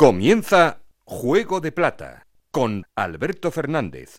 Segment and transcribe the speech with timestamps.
[0.00, 4.16] Comienza Juego de Plata con Alberto Fernández.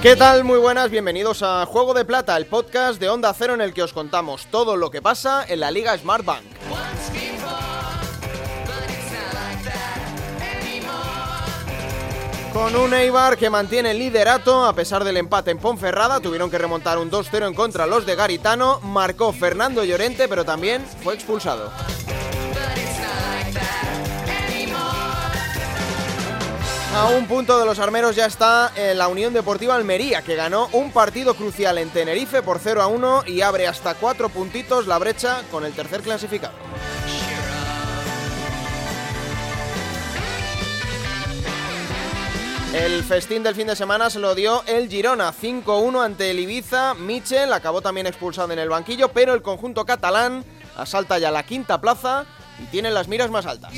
[0.00, 0.44] ¿Qué tal?
[0.44, 3.82] Muy buenas, bienvenidos a Juego de Plata, el podcast de Onda Cero en el que
[3.82, 6.24] os contamos todo lo que pasa en la Liga Smart
[12.58, 16.58] Con un Eibar que mantiene el liderato a pesar del empate en Ponferrada, tuvieron que
[16.58, 21.70] remontar un 2-0 en contra los de Garitano, marcó Fernando Llorente, pero también fue expulsado.
[26.96, 30.90] A un punto de los armeros ya está la Unión Deportiva Almería, que ganó un
[30.90, 35.42] partido crucial en Tenerife por 0 a 1 y abre hasta 4 puntitos la brecha
[35.52, 36.54] con el tercer clasificado.
[42.74, 46.92] El festín del fin de semana se lo dio el Girona 5-1 ante el Ibiza.
[46.94, 50.44] Michel acabó también expulsado en el banquillo, pero el conjunto catalán
[50.76, 52.26] asalta ya la quinta plaza
[52.62, 53.72] y tiene las miras más altas.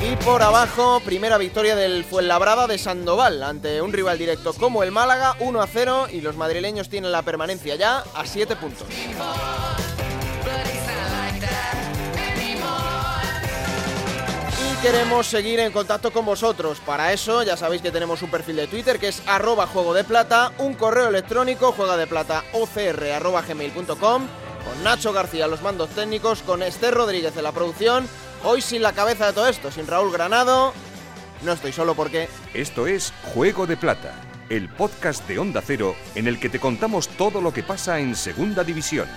[0.00, 4.92] Y por abajo, primera victoria del Fuenlabrada de Sandoval ante un rival directo como el
[4.92, 8.86] Málaga, 1 0 y los madrileños tienen la permanencia ya a 7 puntos.
[14.82, 16.80] Queremos seguir en contacto con vosotros.
[16.84, 20.04] Para eso ya sabéis que tenemos un perfil de Twitter que es arroba juego de
[20.04, 22.06] plata, un correo electrónico juega de
[24.64, 28.08] con Nacho García los mandos técnicos, con Esther Rodríguez en la producción.
[28.44, 30.72] Hoy sin la cabeza de todo esto, sin Raúl Granado.
[31.42, 32.28] No estoy solo porque...
[32.54, 34.12] Esto es Juego de Plata,
[34.48, 38.14] el podcast de Onda Cero en el que te contamos todo lo que pasa en
[38.14, 39.08] Segunda División.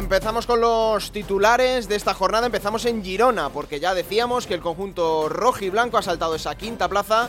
[0.00, 2.46] Empezamos con los titulares de esta jornada.
[2.46, 6.54] Empezamos en Girona, porque ya decíamos que el conjunto rojo y blanco ha saltado esa
[6.54, 7.28] quinta plaza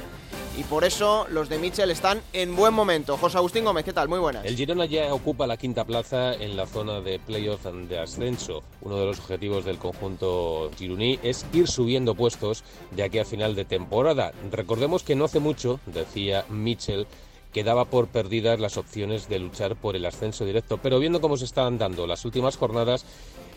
[0.57, 3.17] y por eso los de Mitchell están en buen momento.
[3.17, 4.07] José Agustín Gómez, ¿qué tal?
[4.07, 4.45] Muy buenas.
[4.45, 8.63] El Girona ya ocupa la quinta plaza en la zona de playoff de ascenso.
[8.81, 13.53] Uno de los objetivos del conjunto gironí es ir subiendo puestos de aquí a final
[13.53, 14.31] de temporada.
[14.49, 17.05] Recordemos que no hace mucho, decía Mitchell,
[17.51, 20.77] que daba por perdidas las opciones de luchar por el ascenso directo.
[20.77, 23.05] Pero viendo cómo se están dando las últimas jornadas,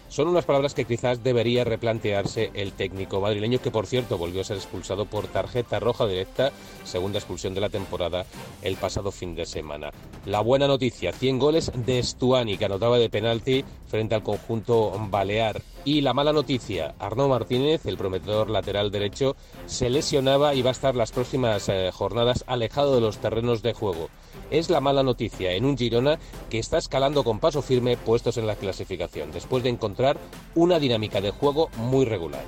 [0.09, 4.44] son unas palabras que quizás debería replantearse el técnico madrileño, que por cierto volvió a
[4.44, 6.53] ser expulsado por tarjeta roja directa,
[6.84, 8.25] segunda expulsión de la temporada,
[8.62, 9.91] el pasado fin de semana.
[10.26, 15.61] La buena noticia, 100 goles de Stuani, que anotaba de penalti frente al conjunto balear.
[15.84, 19.37] Y la mala noticia, Arnaud Martínez, el prometedor lateral derecho,
[19.67, 23.75] se lesionaba y va a estar las próximas eh, jornadas alejado de los terrenos de
[23.75, 24.09] juego
[24.50, 26.19] es la mala noticia en un Girona
[26.50, 30.19] que está escalando con paso firme puestos en la clasificación, después de encontrar
[30.55, 32.44] una dinámica de juego muy regular.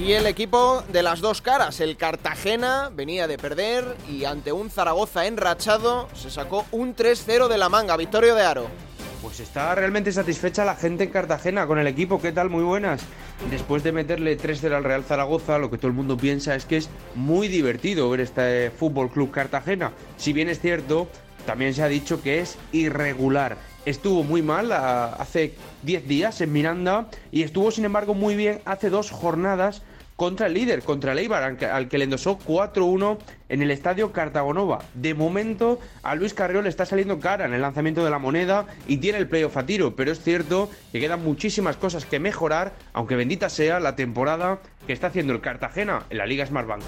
[0.00, 4.70] Y el equipo de las dos caras, el Cartagena, venía de perder y ante un
[4.70, 8.66] Zaragoza enrachado se sacó un 3-0 de la manga, Victorio de Aro.
[9.20, 12.18] Pues está realmente satisfecha la gente en Cartagena con el equipo.
[12.18, 12.48] ¿Qué tal?
[12.48, 13.02] Muy buenas.
[13.50, 16.78] Después de meterle 3-0 al Real Zaragoza, lo que todo el mundo piensa es que
[16.78, 19.92] es muy divertido ver este Fútbol Club Cartagena.
[20.16, 21.08] Si bien es cierto,
[21.44, 23.58] también se ha dicho que es irregular.
[23.84, 28.88] Estuvo muy mal hace 10 días en Miranda y estuvo, sin embargo, muy bien hace
[28.88, 29.82] dos jornadas
[30.20, 33.16] contra el líder, contra el al que, le endosó 4-1
[33.48, 34.80] en el estadio Cartagonova.
[34.92, 38.66] De momento, a Luis Carriol le está saliendo cara en el lanzamiento de la moneda
[38.86, 42.74] y tiene el playoff a tiro, pero es cierto que quedan muchísimas cosas que mejorar,
[42.92, 46.82] aunque bendita sea la temporada que está haciendo el Cartagena en la Liga Smartbank.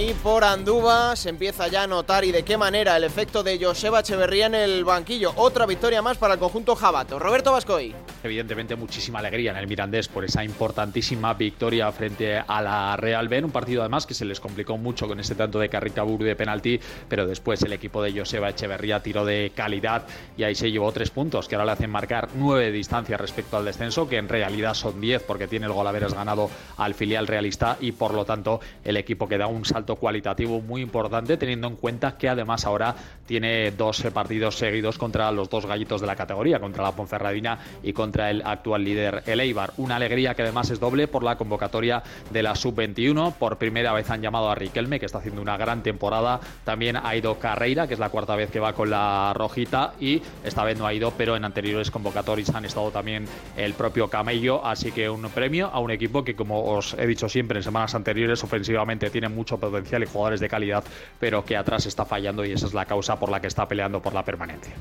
[0.00, 3.58] Y por Andúba se empieza ya a notar y de qué manera el efecto de
[3.60, 5.32] Joseba Echeverría en el banquillo.
[5.34, 7.18] Otra victoria más para el conjunto Jabato.
[7.18, 7.92] Roberto Vascoy.
[8.22, 13.44] Evidentemente muchísima alegría en el Mirandés por esa importantísima victoria frente a la Real Ben.
[13.44, 16.78] Un partido además que se les complicó mucho con ese tanto de Carricaburu de penalti,
[17.08, 20.06] pero después el equipo de Joseba Echeverría tiró de calidad
[20.36, 23.56] y ahí se llevó tres puntos que ahora le hacen marcar nueve de distancia respecto
[23.56, 27.26] al descenso, que en realidad son diez porque tiene el gol haberes ganado al filial
[27.26, 31.68] realista y por lo tanto el equipo que da un salto cualitativo muy importante, teniendo
[31.68, 32.94] en cuenta que además ahora
[33.26, 37.92] tiene dos partidos seguidos contra los dos gallitos de la categoría, contra la Ponferradina y
[37.92, 39.72] contra el actual líder, el Eibar.
[39.76, 43.34] Una alegría que además es doble por la convocatoria de la Sub-21.
[43.34, 46.40] Por primera vez han llamado a Riquelme, que está haciendo una gran temporada.
[46.64, 50.22] También ha ido Carreira, que es la cuarta vez que va con la rojita, y
[50.44, 53.26] esta vez no ha ido, pero en anteriores convocatorias han estado también
[53.56, 54.64] el propio Camello.
[54.64, 57.94] Así que un premio a un equipo que, como os he dicho siempre en semanas
[57.94, 60.84] anteriores, ofensivamente tiene mucho potencial y jugadores de calidad,
[61.20, 64.02] pero que atrás está fallando y esa es la causa por la que está peleando
[64.02, 64.74] por la permanencia.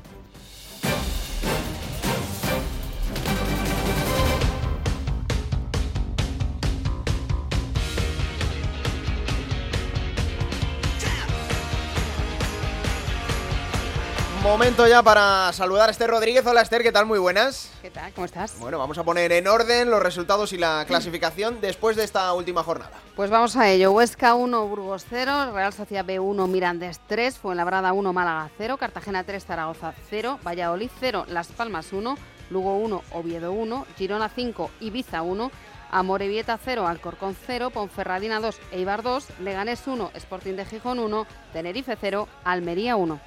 [14.48, 16.46] Momento ya para saludar a Esther Rodríguez.
[16.46, 17.06] Hola Esther, ¿qué tal?
[17.06, 17.70] Muy buenas.
[17.82, 18.14] ¿Qué tal?
[18.14, 18.58] ¿Cómo estás?
[18.60, 22.64] Bueno, vamos a poner en orden los resultados y la clasificación después de esta última
[22.64, 22.94] jornada.
[23.18, 23.92] Pues vamos a ello.
[23.92, 29.26] Huesca 1, Burgos 0, Real Sociedad B 1, Mirandés 3, Fuenlabrada 1, Málaga 0, Cartagena
[29.26, 32.18] 3, Zaragoza 0, Valladolid 0, Las Palmas 1,
[32.50, 35.52] Lugo 1, Oviedo 1, Girona 5, Ibiza 1,
[35.92, 41.98] Amorebieta 0, Alcorcón 0, Ponferradina 2, Eibar 2, Leganés 1, Sporting de Gijón 1, Tenerife
[42.00, 43.20] 0, Almería 1.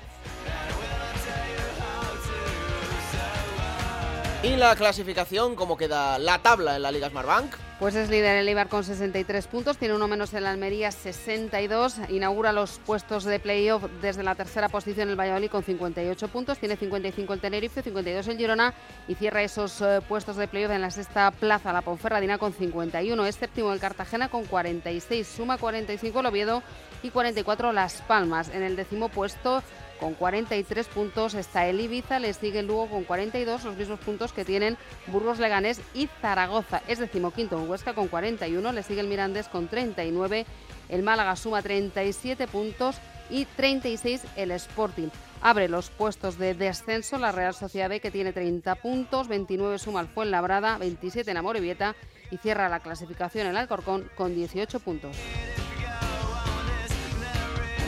[4.43, 5.55] ¿Y la clasificación?
[5.55, 7.55] ¿Cómo queda la tabla en la Liga Smartbank?
[7.79, 11.97] Pues es líder el Eibar con 63 puntos, tiene uno menos en la Almería 62,
[12.09, 16.77] inaugura los puestos de playoff desde la tercera posición el Valladolid con 58 puntos, tiene
[16.77, 18.73] 55 el Tenerife, 52 el Girona
[19.09, 23.27] y cierra esos eh, puestos de playoff en la sexta plaza la Ponferradina con 51,
[23.27, 26.63] es séptimo el Cartagena con 46, suma 45 el Oviedo
[27.03, 28.51] y 44 Las Palmas.
[28.51, 29.63] En el décimo puesto
[30.01, 34.47] con 43 puntos está el Ibiza, le sigue Lugo con 42, los mismos puntos que
[34.47, 36.83] tienen Burgos Leganés y Zaragoza.
[36.89, 40.47] Es decimoquinto en Huesca con 41, le sigue el Mirandés con 39,
[40.89, 42.97] el Málaga suma 37 puntos
[43.29, 45.09] y 36 el Sporting.
[45.43, 50.01] Abre los puestos de descenso la Real Sociedad B que tiene 30 puntos, 29 suma
[50.01, 51.95] el Fuenlabrada, 27 en Amorebieta
[52.31, 55.17] y cierra la clasificación el Alcorcón con 18 puntos.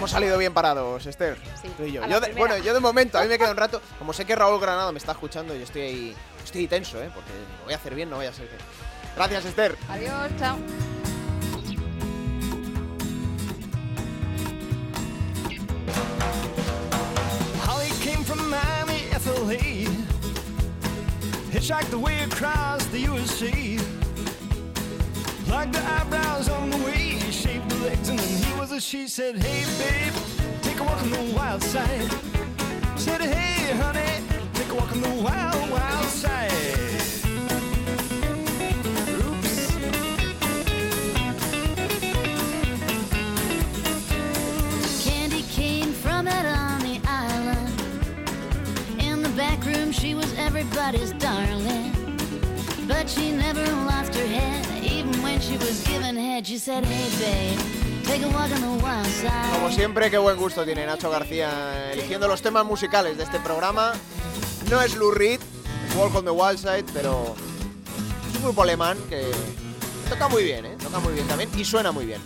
[0.03, 1.37] Hemos salido bien parados, Esther.
[1.63, 2.03] Sí, tú y yo.
[2.03, 3.81] de- bueno, yo de momento, a mí me queda un rato.
[4.01, 7.09] Como sé que Raúl Granado me está escuchando, yo estoy ahí, estoy tenso, ¿eh?
[7.15, 8.57] Porque lo voy a hacer bien, no voy a ser que...
[9.15, 9.77] Gracias, Esther.
[9.89, 10.59] Adiós, chao.
[17.65, 19.87] Holly came from Miami, FLA.
[21.53, 23.79] Hitchhiked the way across the USA.
[25.49, 26.22] Like the eyebrows
[28.83, 29.07] she.
[29.07, 30.13] Said, Hey, babe,
[30.63, 32.11] take a walk on the wild side.
[32.97, 34.25] Said, Hey, honey,
[34.55, 36.51] take a walk on the wild, wild side.
[39.23, 39.77] Oops.
[45.05, 47.71] Candy came from out on the island.
[49.01, 51.93] In the back room, she was everybody's darling.
[52.89, 54.83] But she never lost her head.
[54.83, 57.82] Even when she was given head, she said, Hey, babe,
[59.55, 63.93] Como siempre, qué buen gusto tiene Nacho García eligiendo los temas musicales de este programa.
[64.71, 65.41] No es Lou Reed,
[65.89, 67.35] es Walk on the Wild Side, pero
[68.31, 69.31] es un grupo alemán que
[70.09, 70.77] toca muy bien, ¿eh?
[70.83, 72.21] Toca muy bien también y suena muy bien.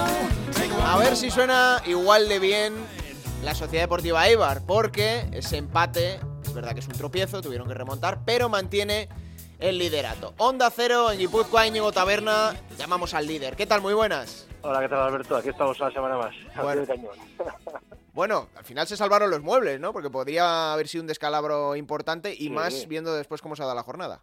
[0.00, 2.74] A ver si suena igual de bien
[3.42, 7.74] la Sociedad Deportiva Eibar, porque ese empate, es verdad que es un tropiezo, tuvieron que
[7.74, 9.08] remontar, pero mantiene
[9.58, 10.34] el liderato.
[10.38, 13.56] Onda Cero en Guipúzcoa, Íñigo Taberna, llamamos al líder.
[13.56, 13.80] ¿Qué tal?
[13.80, 14.48] Muy buenas.
[14.62, 15.36] Hola, ¿qué tal Alberto?
[15.36, 16.34] Aquí estamos una semana más.
[16.62, 16.86] Bueno.
[16.86, 17.10] cañón.
[18.16, 19.92] Bueno, al final se salvaron los muebles, ¿no?
[19.92, 22.48] Porque podría haber sido un descalabro importante y Sí.
[22.50, 24.22] más viendo después cómo se ha dado la jornada.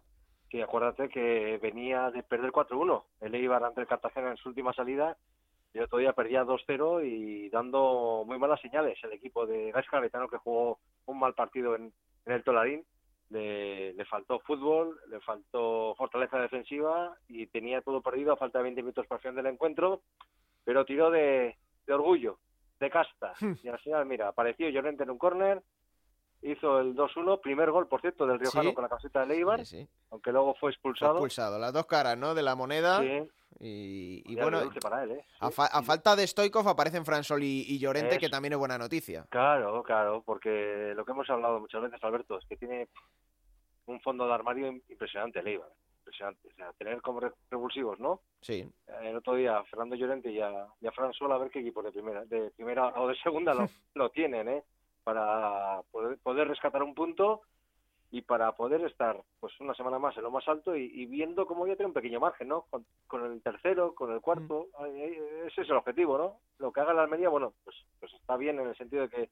[0.50, 3.04] Sí, acuérdate que venía de perder 4-1.
[3.20, 5.16] El Eibar ante el Cartagena en su última salida.
[5.74, 10.28] El otro día perdía 2-0 y dando muy malas señales el equipo de Gais Caretano
[10.28, 11.92] que jugó un mal partido en,
[12.26, 12.84] en el Tolarín.
[13.30, 18.64] Le, le faltó fútbol, le faltó fortaleza defensiva y tenía todo perdido a falta de
[18.64, 20.02] 20 minutos para el final del encuentro,
[20.62, 22.38] pero tiró de, de orgullo,
[22.78, 23.32] de casta.
[23.62, 25.62] Y al final, mira, apareció Llorente en un córner,
[26.42, 28.74] hizo el 2-1, primer gol, por cierto, del Riojano Sí.
[28.74, 29.88] con la camiseta de Eibar, Sí, sí.
[30.10, 31.12] aunque luego fue Fue expulsado.
[31.14, 31.58] expulsado.
[31.58, 32.34] Las dos caras, ¿no?
[32.34, 33.00] De la moneda.
[33.00, 33.28] Sí,
[33.60, 35.24] Y, bueno, dulce para él, ¿eh?
[35.40, 35.54] a, Sí.
[35.54, 39.26] fa- a falta de Stoikov aparecen Fransol y, y Llorente, que también es buena noticia.
[39.30, 42.88] Claro, claro, porque lo que hemos hablado muchas veces, Alberto, es que tiene
[43.86, 45.68] un fondo de armario im- impresionante el Eibar.
[46.00, 46.48] impresionante.
[46.48, 48.20] O sea, tener como re- revulsivos, ¿no?
[48.42, 48.68] Sí.
[49.02, 51.60] El otro día a Fernando Llorente y a, y a Fran Sol a ver qué
[51.60, 54.62] equipos de primera, de primera o de segunda lo, lo tienen, ¿eh?
[55.02, 57.42] Para poder, poder rescatar un punto
[58.16, 61.46] y para poder estar pues una semana más en lo más alto y, y viendo
[61.46, 62.62] cómo ya tiene un pequeño margen, ¿no?
[62.70, 66.38] Con, con el tercero, con el cuarto, ahí- ese es el objetivo, ¿no?
[66.58, 69.30] Lo que haga la Almería, bueno, pues, pues está bien en el sentido de que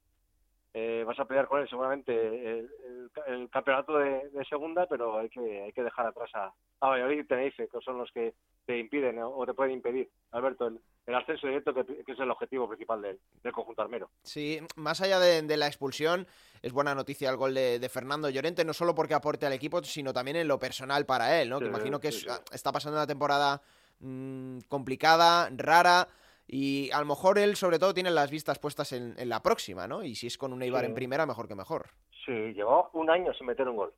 [0.75, 5.19] eh, vas a pelear con él seguramente el, el- el campeonato de, de segunda, pero
[5.19, 8.35] hay que hay que dejar atrás a, a Valladolid y Tenerife, que son los que
[8.67, 9.29] te impiden ¿no?
[9.31, 13.03] o te pueden impedir, Alberto, el, el ascenso directo, que, que es el objetivo principal
[13.03, 14.11] del, del conjunto armero.
[14.23, 16.27] Sí, más allá de, de la expulsión,
[16.63, 19.83] es buena noticia el gol de, de Fernando Llorente, no solo porque aporte al equipo,
[19.83, 21.59] sino también en lo personal para él, ¿no?
[21.59, 22.41] que imagino que sí, es- sí.
[22.53, 23.61] está pasando una temporada
[24.01, 26.07] mm, complicada, rara,
[26.47, 29.87] y a lo mejor él, sobre todo, tiene las vistas puestas en, en la próxima,
[29.87, 30.03] ¿no?
[30.05, 31.87] Y si es con un Eibar en primera, mejor que mejor.
[32.27, 33.93] Sí, llevaba un año sin meter un gol.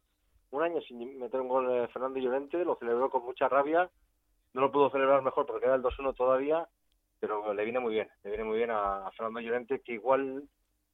[0.51, 3.91] Un año sin meter un gol eh, Fernando Llorente, lo celebró con mucha rabia.
[4.53, 6.69] No lo pudo celebrar mejor porque era el 2-1 todavía,
[7.27, 8.09] pero le viene muy bien.
[8.23, 10.43] Le viene muy bien a, a Fernando Llorente, que igual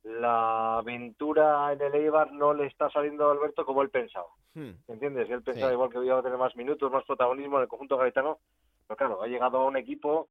[0.03, 4.27] la aventura en el Eibar no le está saliendo a Alberto como él pensaba.
[4.55, 4.71] Hmm.
[4.89, 5.29] ¿Entiendes?
[5.31, 5.75] Él pensaba Sí.
[5.75, 8.39] igual que iba a tener más minutos, más protagonismo en el conjunto garitano.
[8.87, 10.29] Pero claro, ha llegado a un equipo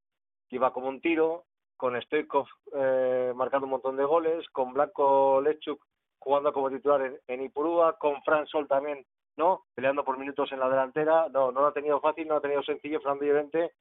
[0.50, 1.44] que iba como un tiro,
[1.78, 5.82] con Stoikov eh, marcando un montón de goles, con Blanco Lechuk
[6.18, 9.06] jugando como titular en, en Ipurúa, con Fran Sol también,
[9.38, 9.62] ¿no?
[9.74, 11.30] Peleando por minutos en la delantera.
[11.30, 13.72] No, no lo ha tenido fácil, no lo ha tenido sencillo Fernando Llorente.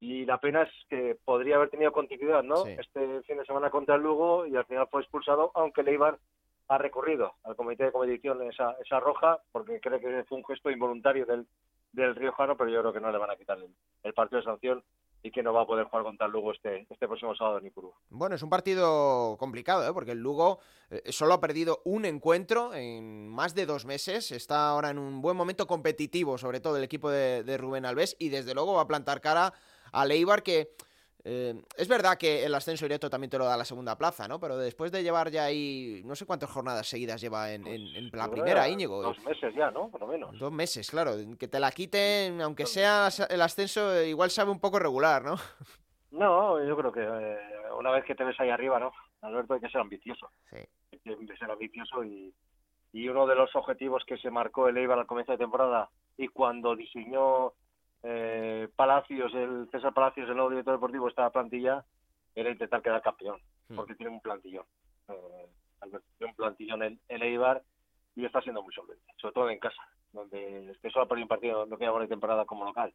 [0.00, 2.64] Y la pena es que podría haber tenido continuidad, ¿no?
[2.64, 2.74] Sí.
[2.78, 6.18] Este fin de semana contra el Lugo y al final fue expulsado, aunque Leibar
[6.68, 10.70] ha recurrido al comité de competición esa, esa roja porque cree que fue un gesto
[10.70, 11.46] involuntario del,
[11.92, 14.44] del Riojano, pero yo creo que no le van a quitar el, el partido de
[14.44, 14.82] sanción
[15.22, 17.66] y que no va a poder jugar contra el Lugo este, este próximo sábado en
[17.66, 17.92] Ipurú.
[18.08, 19.92] Bueno, es un partido complicado, ¿eh?
[19.92, 24.30] porque el Lugo eh, solo ha perdido un encuentro en más de dos meses.
[24.30, 28.16] Está ahora en un buen momento competitivo, sobre todo el equipo de, de Rubén Alves,
[28.18, 29.52] y desde luego va a plantar cara
[29.92, 30.70] a Leibar, que
[31.22, 34.40] eh, es verdad que el ascenso directo también te lo da la segunda plaza, ¿no?
[34.40, 38.04] Pero después de llevar ya ahí, no sé cuántas jornadas seguidas lleva en, en- en
[38.06, 39.02] la creo primera, que Íñigo.
[39.02, 39.90] Dos meses ya, ¿no?
[39.90, 40.38] Por lo menos.
[40.38, 41.12] Dos meses, claro.
[41.38, 45.36] Que te la quiten, aunque sea el ascenso, eh, igual sabe un poco regular, ¿no?
[46.10, 47.38] No, yo creo que eh,
[47.78, 48.92] una vez que te ves ahí arriba, ¿no?
[49.20, 50.30] Alberto, hay que ser ambicioso.
[50.50, 50.56] Sí.
[50.92, 52.34] Hay que ser ambicioso y,
[52.92, 56.28] y uno de los objetivos que se marcó el Eibar al comienzo de temporada y
[56.28, 57.52] cuando diseñó
[58.02, 61.84] eh, Palacios, el César Palacios, el nuevo director deportivo, esta plantilla,
[62.34, 63.40] era intentar quedar campeón,
[63.70, 63.76] Hmm.
[63.76, 64.64] porque tiene un plantillón.
[65.08, 65.48] Eh,
[65.80, 67.62] Alberto tiene un plantillón en, en Eibar
[68.16, 71.28] y está siendo muy solvente, sobre todo en casa, donde que solo ha perdido un
[71.28, 72.92] partido no queda buena temporada como local.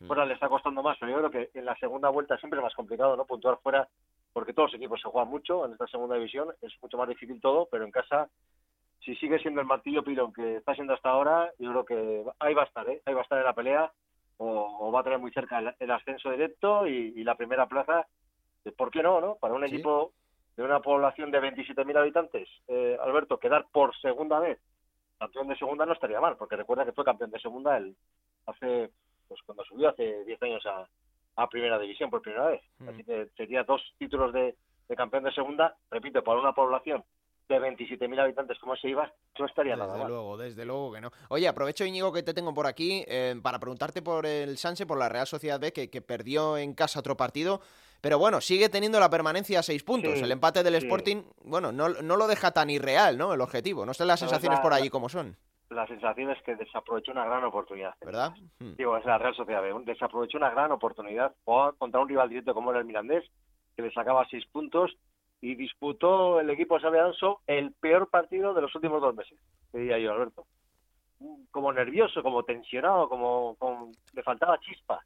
[0.00, 0.06] Hmm.
[0.06, 2.64] Fuera le está costando más, pero yo creo que en la segunda vuelta siempre es
[2.64, 3.86] más complicado no puntuar fuera,
[4.32, 7.40] porque todos los equipos se juegan mucho en esta segunda división, es mucho más difícil
[7.40, 8.30] todo, pero en casa,
[9.00, 12.54] si sigue siendo el martillo pilón que está siendo hasta ahora, yo creo que ahí
[12.54, 13.02] va a estar, ¿eh?
[13.04, 13.92] ahí va a estar en la pelea,
[14.38, 17.66] o, o va a tener muy cerca el, el ascenso directo y, y la primera
[17.66, 18.06] plaza,
[18.64, 19.20] eh, ¿por qué no?
[19.20, 19.36] no?
[19.36, 19.74] Para un Sí.
[19.74, 20.12] equipo
[20.56, 24.60] de una población de 27.000 habitantes, eh, Alberto, quedar por segunda vez
[25.18, 27.96] campeón de segunda no estaría mal, porque recuerda que fue campeón de segunda el,
[28.46, 28.90] hace,
[29.28, 30.86] pues cuando subió hace 10 años a,
[31.36, 32.60] a primera división por primera vez.
[32.78, 32.88] Mm.
[32.88, 34.54] Así que sería dos títulos de,
[34.88, 37.02] de campeón de segunda, repito, para una población
[37.48, 41.10] de 27.000 habitantes como se iba, no estaría nada Desde luego, desde luego que no.
[41.28, 44.98] Oye, aprovecho, Íñigo, que te tengo por aquí eh, para preguntarte por el Sanse, por
[44.98, 47.60] la Real Sociedad B, que, que perdió en casa otro partido.
[48.00, 50.18] Pero bueno, sigue teniendo la permanencia a seis puntos.
[50.18, 50.86] Sí, el empate del sí.
[50.86, 53.32] Sporting, bueno, no, no lo deja tan irreal, ¿no?
[53.32, 53.86] El objetivo.
[53.86, 55.36] No sé las La sensaciones por allí como son,
[55.70, 57.94] La sensación es que desaprovechó una gran oportunidad.
[58.04, 58.34] ¿verdad?
[58.58, 58.74] Hmm.
[58.76, 59.72] Digo, es la Real Sociedad B.
[59.86, 61.34] Desaprovechó una gran oportunidad.
[61.44, 63.24] Contra un rival directo como era el Mirandés,
[63.74, 64.94] que le sacaba seis puntos,
[65.44, 69.38] y disputó el equipo de Xabi Alonso el peor partido de los últimos dos meses,
[69.74, 70.46] diría yo, Alberto.
[71.50, 75.00] Como nervioso, como tensionado, como, como- le faltaba chispa.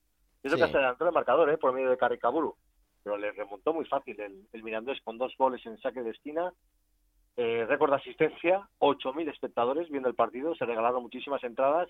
[0.45, 0.63] Yo creo Sí.
[0.65, 1.59] que se adelantó el marcador, ¿eh?
[1.59, 2.55] por medio de Carricaburu,
[3.03, 6.53] pero le remontó muy fácil el, el Mirandés con dos goles en saque de esquina.
[7.37, 11.89] Eh, récord de asistencia, 8.000 espectadores viendo el partido, se regalaron muchísimas entradas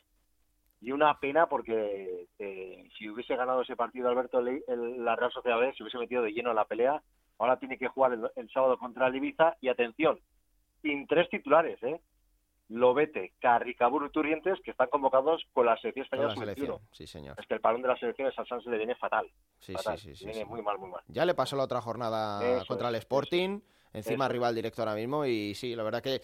[0.81, 5.33] y una pena porque eh, si hubiese ganado ese partido Alberto Le- el- la Real
[5.33, 7.03] Sociedad B, se hubiese metido de lleno en la pelea.
[7.39, 10.19] Ahora tiene que jugar el, el sábado contra el Ibiza y atención,
[10.83, 12.01] sin tres titulares, ¿eh?
[12.71, 16.55] Lobete, Carricaburu y Turrientes, que están convocados con la selección Con española la sub-21.
[16.57, 17.37] selección, sí, señor.
[17.41, 19.27] Es que el parón de las selecciones al Sanz le viene fatal.
[19.59, 19.99] Sí, sí, fatal.
[19.99, 20.45] sí, sí, viene sí.
[20.45, 21.01] muy mal, muy mal.
[21.09, 23.61] Ya le pasó la otra jornada Eso contra el Sporting,
[23.95, 26.21] encima Eso rival directo ahora mismo, y sí, la verdad que,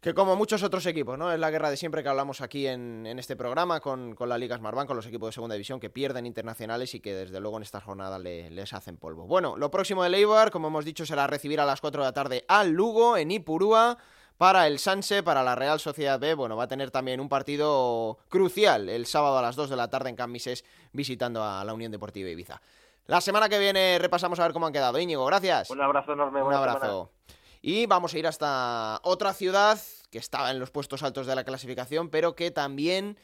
[0.00, 1.32] que como muchos otros equipos, ¿no?
[1.32, 4.38] Es la guerra de siempre que hablamos aquí en, en este programa con, con la
[4.38, 7.56] Liga Smartbank, con los equipos de segunda división que pierden internacionales y que desde luego
[7.56, 9.26] en estas jornadas le- les hacen polvo.
[9.26, 12.12] Bueno, lo próximo de Eibar, como hemos dicho, será recibir a las 4 de la
[12.12, 13.98] tarde al Lugo en Ipurúa
[14.36, 16.34] para el Sanse, para la Real Sociedad B.
[16.34, 19.88] Bueno, va a tener también un partido crucial el sábado a las 2 de la
[19.90, 22.62] tarde en Camises visitando a la Unión Deportiva Ibiza.
[23.06, 24.96] La semana que viene repasamos a ver cómo han quedado.
[25.00, 25.70] Íñigo, gracias.
[25.70, 26.40] Un abrazo enorme.
[26.40, 27.10] Un abrazo.
[27.70, 29.78] Y vamos a ir hasta otra ciudad
[30.10, 33.18] que estaba en los puestos altos de la clasificación, pero que también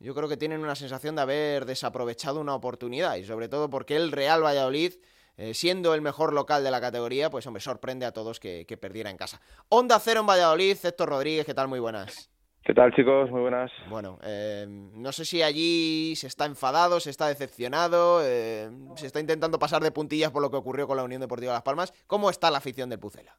[0.00, 3.96] yo creo que tienen una sensación de haber desaprovechado una oportunidad y sobre todo porque
[3.96, 4.92] el Real Valladolid,
[5.38, 8.76] eh, siendo el mejor local de la categoría, pues hombre, sorprende a todos que, que
[8.76, 9.40] perdiera en casa.
[9.70, 11.68] Onda Cero en Valladolid, Héctor Rodríguez, ¿qué tal?
[11.68, 12.28] Muy buenas.
[12.64, 13.30] ¿Qué tal, chicos?
[13.30, 13.70] Muy buenas.
[13.88, 19.20] Bueno, eh, no sé si allí se está enfadado, se está decepcionado, eh, se está
[19.20, 21.94] intentando pasar de puntillas por lo que ocurrió con la Unión Deportiva Las Palmas.
[22.06, 23.38] ¿Cómo está la afición del Pucela?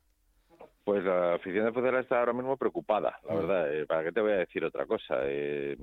[0.88, 3.38] Pues la afición de Pucela está ahora mismo preocupada, la Mm.
[3.40, 3.74] verdad.
[3.76, 5.18] Eh, ¿Para qué te voy a decir otra cosa?
[5.24, 5.76] Eh,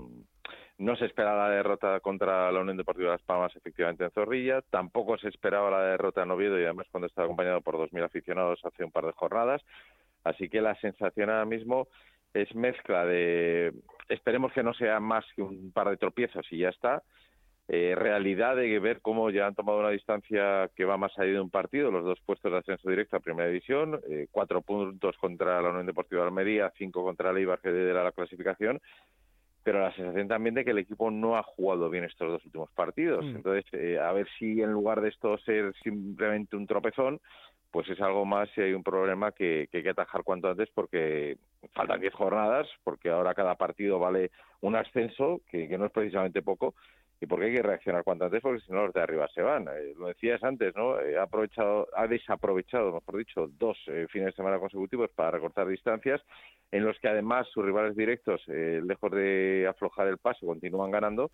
[0.79, 5.19] no se espera la derrota contra la Unión Deportiva Las Palmas efectivamente en Zorrilla, tampoco
[5.19, 8.83] se esperaba la derrota en Oviedo y además cuando estaba acompañado por 2.000 aficionados hace
[8.83, 9.61] un par de jornadas.
[10.25, 11.89] Así que la sensación ahora mismo
[12.33, 13.75] es mezcla de
[14.09, 17.03] esperemos que no sea más que un par de tropiezos y ya está.
[17.67, 21.41] Eh, realidad de ver cómo ya han tomado una distancia que va más allá de
[21.41, 25.63] un partido, los dos puestos de ascenso directo a Primera División, eh, cuatro puntos contra
[25.63, 28.83] la Unión Deportiva de Almería, cinco contra el Eibar que lidera la clasificación,
[29.63, 32.71] pero la sensación también de que el equipo no ha jugado bien estos dos últimos
[32.73, 33.25] partidos.
[33.25, 33.37] Mm.
[33.37, 37.19] Entonces, eh, a ver si en lugar de esto ser simplemente un tropezón,
[37.71, 40.69] pues es algo más y hay un problema que, que hay que atajar cuanto antes
[40.75, 41.39] porque
[41.73, 44.31] faltan 10 jornadas, porque ahora cada partido vale
[44.61, 46.75] un ascenso, que, que no es precisamente poco,
[47.25, 49.67] y porque hay que reaccionar cuanto antes porque si no los de arriba se van.
[49.69, 51.01] Eh, lo decías antes, ¿no?
[51.01, 55.67] Eh, ha aprovechado, ha desaprovechado, mejor dicho, dos eh, fines de semana consecutivos para recortar
[55.67, 56.21] distancias,
[56.71, 61.31] en los que además sus rivales directos, lejos de aflojar el paso, continúan ganando.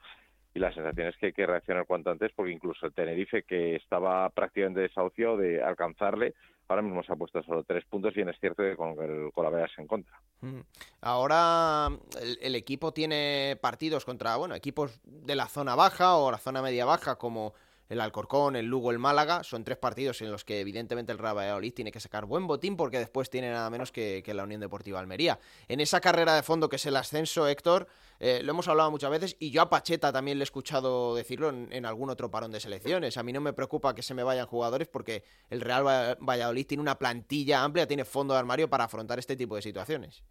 [0.55, 3.77] Y la sensación es que hay que reaccionar cuanto antes, porque incluso el Tenerife, que
[3.77, 6.35] estaba prácticamente desahuciado de alcanzarle,
[6.69, 9.31] ahora mismo se ha puesto solo tres puntos, y bien es cierto que con el
[9.33, 10.21] Colaveras en contra.
[10.41, 10.61] Mm.
[11.03, 11.89] Ahora
[12.21, 16.63] el, el equipo tiene partidos contra, bueno, equipos de la zona baja o la zona
[16.63, 17.55] media baja como
[17.91, 19.45] el Alcorcón, el Lugo, el Málaga.
[19.45, 22.79] Son tres partidos en los que evidentemente el Real Valladolid tiene que sacar buen botín
[22.79, 25.39] porque después tiene nada menos que, que la Unión Deportiva Almería.
[25.69, 27.87] En esa carrera de fondo que es el ascenso, Héctor,
[28.21, 31.51] eh, lo hemos hablado muchas veces y yo a Pacheta también le he escuchado decirlo
[31.51, 33.17] en, en algún otro parón de selecciones.
[33.19, 36.67] A mí no me preocupa que se me vayan jugadores porque el Real Va- Valladolid
[36.67, 40.23] tiene una plantilla amplia, tiene fondo de armario para afrontar este tipo de situaciones.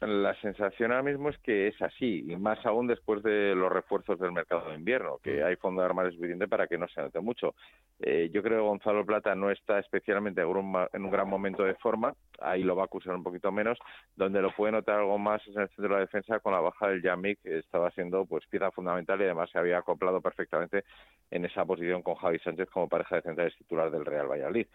[0.00, 4.18] La sensación ahora mismo es que es así, y más aún después de los refuerzos
[4.18, 7.18] del mercado de invierno, que hay fondo de armario suficiente para que no se note
[7.20, 7.54] mucho.
[8.00, 12.14] Eh, yo creo que Gonzalo Plata no está especialmente en un, gran momento de forma,
[12.40, 13.78] ahí lo va a acusar un poquito menos,
[14.14, 16.60] donde lo puede notar algo más es en el centro de la defensa con la
[16.60, 20.84] baja del Yamik, que estaba siendo pues pieza fundamental y además se había acoplado perfectamente
[21.30, 24.66] en esa posición con Javi Sánchez como pareja de centrales titular del Real Valladolid.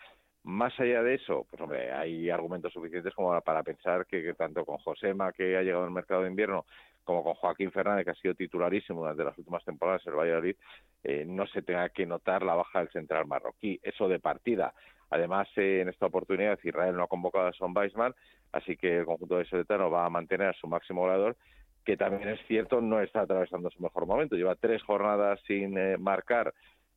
[0.44, 4.78] Más allá de eso, pues hombre, hay argumentos suficientes como para pensar que, tanto con
[4.78, 6.66] Josema, que ha llegado al mercado de invierno,
[7.04, 10.56] como con Joaquín Fernández, que ha sido titularísimo durante las últimas temporadas en el Valladolid,
[11.04, 13.80] eh, no se tenga que notar la baja del central marroquí.
[13.84, 14.74] Eso de partida.
[15.12, 18.16] Además, eh, en esta oportunidad Israel no ha convocado a Son Weisman,
[18.52, 21.36] así que el conjunto de Soletano va a mantener a su máximo goleador,
[21.86, 24.36] que también es cierto, no está atravesando su mejor momento.
[24.36, 26.54] Lleva tres jornadas sin eh, marcar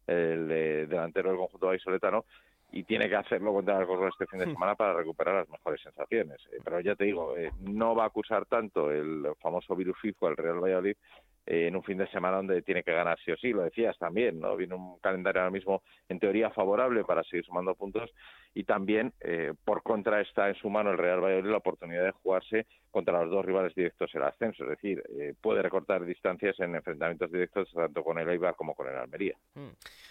[0.06, 2.24] el eh, delantero del conjunto vallisoletano
[2.74, 6.38] y tiene que hacerlo contra el este fin de semana para recuperar las mejores sensaciones.
[6.52, 10.30] Eh, pero ya te digo, eh, no va a acusar tanto el famoso virus FIFA,
[10.30, 10.96] el Real Valladolid,
[11.46, 13.52] eh, en un fin de semana donde tiene que ganar sí o sí.
[13.52, 14.56] Lo decías también, ¿no?
[14.56, 18.10] Viene un calendario ahora mismo en teoría favorable para seguir sumando puntos
[18.54, 22.12] y también eh, por contra está en su mano el Real Valladolid la oportunidad de
[22.12, 26.76] jugarse contra los dos rivales directos el ascenso, es decir, eh, puede recortar distancias en
[26.76, 29.36] enfrentamientos directos tanto con el Eibar como con el Almería.
[29.54, 29.70] Mm.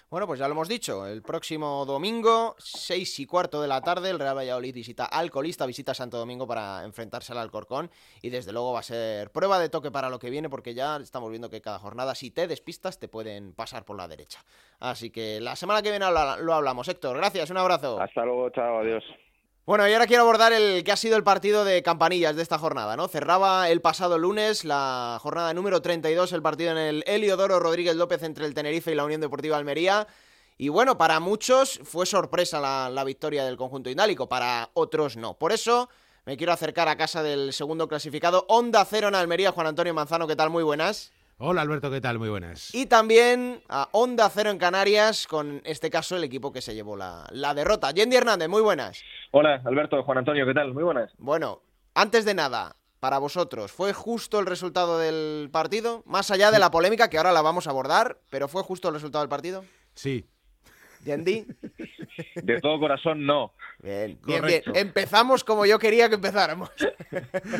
[0.09, 4.09] Bueno, pues ya lo hemos dicho, el próximo domingo, seis y cuarto de la tarde,
[4.09, 7.89] el Real Valladolid visita Alcolista, visita Santo Domingo para enfrentarse al Alcorcón
[8.21, 10.97] y desde luego va a ser prueba de toque para lo que viene porque ya
[10.97, 14.41] estamos viendo que cada jornada si te despistas te pueden pasar por la derecha.
[14.81, 16.89] Así que la semana que viene lo hablamos.
[16.89, 18.01] Héctor, gracias, un abrazo.
[18.01, 19.03] Hasta luego, chao, adiós.
[19.65, 22.59] Bueno, y ahora quiero abordar el que ha sido el partido de campanillas de esta
[22.59, 23.07] jornada, ¿no?
[23.07, 28.23] Cerraba el pasado lunes la jornada número 32, el partido en el Heliodoro Rodríguez López
[28.23, 30.05] entre el Tenerife y la Unión Deportiva Almería.
[30.57, 35.35] Y bueno, para muchos fue sorpresa la, victoria del conjunto indálico, para otros no.
[35.35, 35.89] Por eso
[36.25, 40.27] me quiero acercar a casa del segundo clasificado, Onda Cero en Almería, Juan Antonio Manzano,
[40.27, 40.49] ¿qué tal?
[40.49, 41.13] Muy buenas.
[41.45, 42.19] Hola Alberto, ¿qué tal?
[42.19, 42.73] Muy buenas.
[42.73, 46.95] Y también a Onda Cero en Canarias, con este caso el equipo que se llevó
[46.95, 47.91] la, la derrota.
[47.91, 49.03] Yendi Hernández, muy buenas.
[49.31, 50.73] Hola, Alberto, Juan Antonio, ¿qué tal?
[50.73, 51.11] Muy buenas.
[51.17, 51.59] Bueno,
[51.95, 56.01] antes de nada, para vosotros, ¿fue justo el resultado del partido?
[56.05, 58.93] Más allá de la polémica que ahora la vamos a abordar, pero ¿fue justo el
[58.93, 59.65] resultado del partido?
[59.95, 60.25] Sí.
[61.03, 61.45] Yendi.
[62.35, 63.51] de todo corazón no.
[63.79, 64.63] Bien, bien, bien.
[64.73, 66.71] Empezamos como yo quería que empezáramos.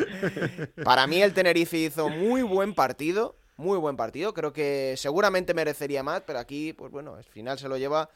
[0.84, 4.34] Para mí el Tenerife hizo muy buen partido, muy buen partido.
[4.34, 8.08] Creo que seguramente merecería más, pero aquí, pues bueno, al final se lo lleva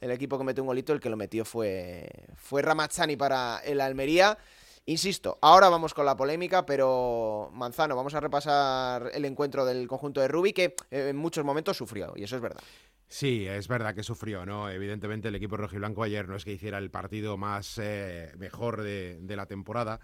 [0.00, 0.92] el equipo que metió un golito.
[0.92, 4.36] El que lo metió fue, fue Ramazzani para el Almería.
[4.88, 10.20] Insisto, ahora vamos con la polémica, pero Manzano, vamos a repasar el encuentro del conjunto
[10.20, 12.62] de Rubi, que eh, en muchos momentos sufrió, y eso es verdad.
[13.08, 14.70] Sí, es verdad que sufrió, ¿no?
[14.70, 19.18] Evidentemente el equipo rojiblanco ayer no es que hiciera el partido más eh, mejor de,
[19.20, 19.98] de la temporada,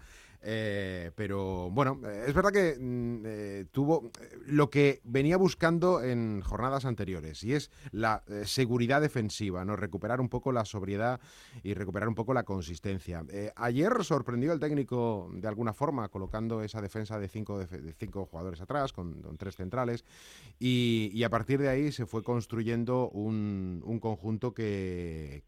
[0.45, 4.11] eh, pero bueno, eh, es verdad que mm, eh, tuvo
[4.45, 9.75] lo que venía buscando en jornadas anteriores y es la seguridad defensiva, ¿no?
[9.77, 11.21] Recuperar un poco la sobriedad
[11.63, 13.23] y recuperar un poco la consistencia.
[13.55, 18.59] Ayer sorprendió el técnico de alguna forma colocando esa defensa de cinco, de cinco jugadores
[18.61, 20.03] atrás con, tres centrales
[20.59, 25.43] y, a partir de ahí se fue construyendo un, un conjunto que,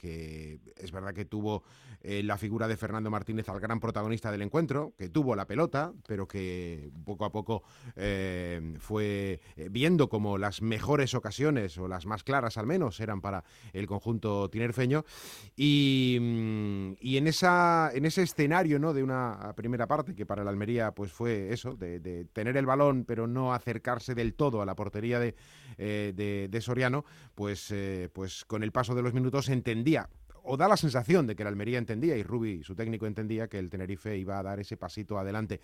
[0.77, 1.63] es verdad que tuvo
[2.01, 6.27] la figura de Fernando Martínez al gran protagonista del encuentro, que tuvo la pelota, pero
[6.27, 7.63] que poco a poco
[7.95, 13.21] eh, fue eh, viendo como las mejores ocasiones, o las más claras al menos, eran
[13.21, 13.43] para
[13.73, 15.05] el conjunto tinerfeño.
[15.55, 18.93] Y, mm, y en, esa, en ese escenario ¿no?
[18.93, 23.05] de una primera parte, que para el Almería pues fue eso, de, tener el balón,
[23.05, 25.35] pero no acercarse del todo a la portería de,
[25.77, 27.73] eh, de, Soriano, pues,
[28.13, 30.09] pues con el paso de los minutos entendía
[30.45, 33.59] o da la sensación de que el Almería entendía y Rubi, su técnico, entendía que
[33.59, 35.59] el Tenerife iba a dar ese pasito adelante.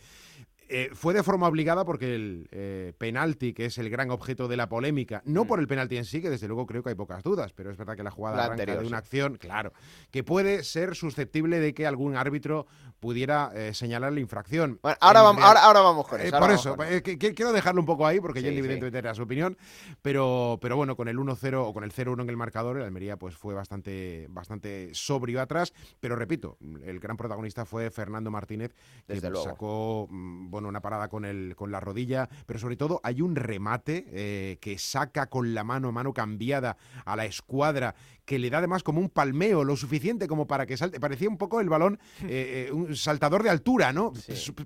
[0.73, 4.55] Eh, fue de forma obligada porque el eh, penalti, que es el gran objeto de
[4.55, 7.23] la polémica, no por el penalti en sí, que desde luego creo que hay pocas
[7.23, 9.73] dudas, pero es verdad que la jugada La arranca anterior, de una acción, claro,
[10.11, 12.67] que puede ser susceptible de que algún árbitro
[13.01, 14.79] pudiera eh, señalar la infracción.
[14.81, 16.39] Bueno, ahora, vamos, ahora, ahora vamos con eso.
[16.39, 18.57] por eso, con que- que- quiero dejarlo un poco ahí porque Sí, sí.
[18.57, 19.57] evidentemente era su opinión,
[20.01, 23.17] pero, pero bueno, con el 1-0 o con el 0-1 en el marcador, el Almería
[23.17, 28.73] pues fue bastante, bastante sobrio atrás, pero repito, el gran protagonista fue Fernando Martínez,
[29.07, 29.45] que Desde luego.
[29.45, 33.35] sacó mm, bueno, una parada con, el, con la rodilla, pero sobre todo hay un
[33.35, 37.95] remate eh, que saca con la mano, mano cambiada a la escuadra,
[38.25, 40.99] que le da además como un palmeo lo suficiente como para que salte.
[40.99, 44.11] Parecía un poco el balón, eh, eh, un saltador de altura, ¿no?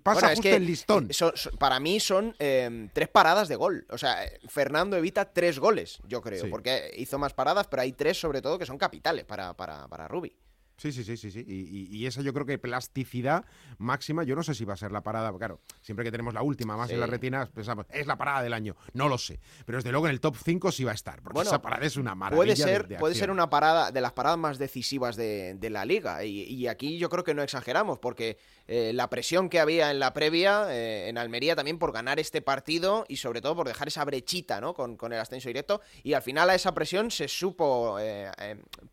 [0.04, 1.08] Pasa Bueno, es justo que el listón.
[1.12, 3.86] so- so- para mí son eh, tres paradas de gol.
[3.90, 4.18] O sea,
[4.50, 6.50] Fernando evita tres goles, yo creo, Sí.
[6.50, 10.08] porque hizo más paradas, pero hay tres sobre todo que son capitales para, para, para
[10.08, 10.36] Rubi.
[10.78, 11.44] Sí, sí, sí, sí, sí.
[11.48, 13.46] Y, y- y esa yo creo que plasticidad
[13.78, 16.42] máxima, yo no sé si va a ser la parada, claro, siempre que tenemos la
[16.42, 16.94] última más Sí.
[16.96, 18.76] en las retinas, pensamos, es la parada del año.
[18.94, 19.40] No lo sé.
[19.66, 21.86] Pero desde luego en el top 5 sí va a estar, porque Bueno, esa parada
[21.86, 22.38] es una maravilla.
[22.38, 25.70] Puede de- ser, de puede ser una parada de las paradas más decisivas de, de
[25.70, 26.24] la liga.
[26.26, 30.00] Y, y aquí yo creo que no exageramos, porque eh, la presión que había en
[30.00, 33.88] la previa, eh, en Almería también por ganar este partido y sobre todo por dejar
[33.88, 34.74] esa brechita ¿no?
[34.74, 35.82] con, con el ascenso directo.
[36.04, 38.32] Y al final a esa presión se supo eh,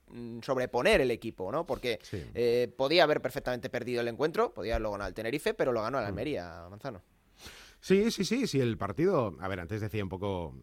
[0.09, 1.65] mm, sobreponer el equipo, ¿no?
[1.67, 2.23] Porque Sí.
[2.77, 6.01] podía haber perfectamente perdido el encuentro, podía haberlo ganado el Tenerife, pero lo ganó Mm.
[6.03, 7.03] el Almería, Manzano.
[7.81, 10.55] Sí, sí, sí, sí, el partido, a ver, antes decía un poco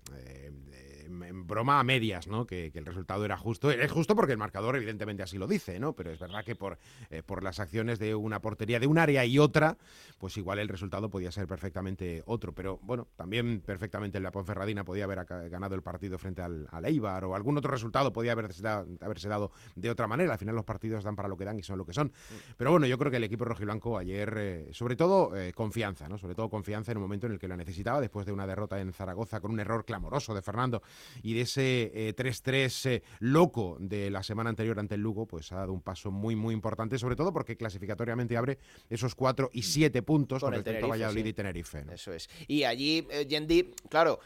[1.10, 2.45] eh, eh, en broma a medias, ¿no?
[2.45, 3.72] Que, que el resultado era justo.
[3.72, 5.93] Es justo porque el marcador evidentemente así lo dice, ¿no?
[5.93, 6.78] Pero es verdad que por,
[7.10, 9.78] eh, por las acciones de una portería de un área y otra,
[10.17, 12.54] pues igual el resultado podía ser perfectamente otro.
[12.54, 17.26] Pero bueno, también perfectamente la Ponferradina podía haber ganado el partido frente al, al Eibar
[17.26, 20.34] o algún otro resultado podía haberse dado, haberse dado de otra manera.
[20.34, 22.12] Al final los partidos dan para lo que dan y son lo que son.
[22.58, 26.17] Pero bueno, yo creo que el equipo rojiblanco ayer, eh, sobre todo eh, confianza, ¿no?
[26.17, 28.80] Sobre todo confianza en un momento en el que la necesitaba, después de una derrota
[28.80, 30.82] en Zaragoza con un error clamoroso de Fernando
[31.23, 35.51] y de ese eh, 3-3 eh, loco de la semana anterior ante el Lugo, pues
[35.51, 38.57] ha dado un paso muy, muy importante, sobre todo porque clasificatoriamente abre
[38.89, 41.29] esos 4 y 7 puntos con, respecto a Valladolid sí.
[41.29, 41.85] y Tenerife.
[41.85, 41.93] ¿no?
[41.93, 42.29] Eso es.
[42.47, 44.19] Y allí, eh, Yendi, claro,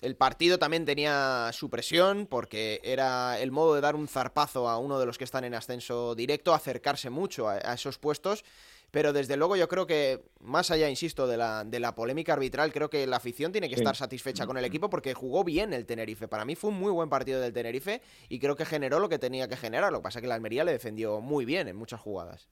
[0.00, 4.78] el partido también tenía su presión porque era el modo de dar un zarpazo a
[4.78, 8.44] uno de los que están en ascenso directo, acercarse mucho a, a esos puestos.
[8.90, 12.72] Pero desde luego yo creo que, más allá, insisto, de la, de la polémica arbitral,
[12.72, 13.82] creo que la afición tiene que Sí.
[13.82, 16.26] estar satisfecha con el equipo porque jugó bien el Tenerife.
[16.26, 19.18] Para mí fue un muy buen partido del Tenerife y creo que generó lo que
[19.18, 19.92] tenía que generar.
[19.92, 22.48] Lo que pasa es que la Almería le defendió muy bien en muchas jugadas.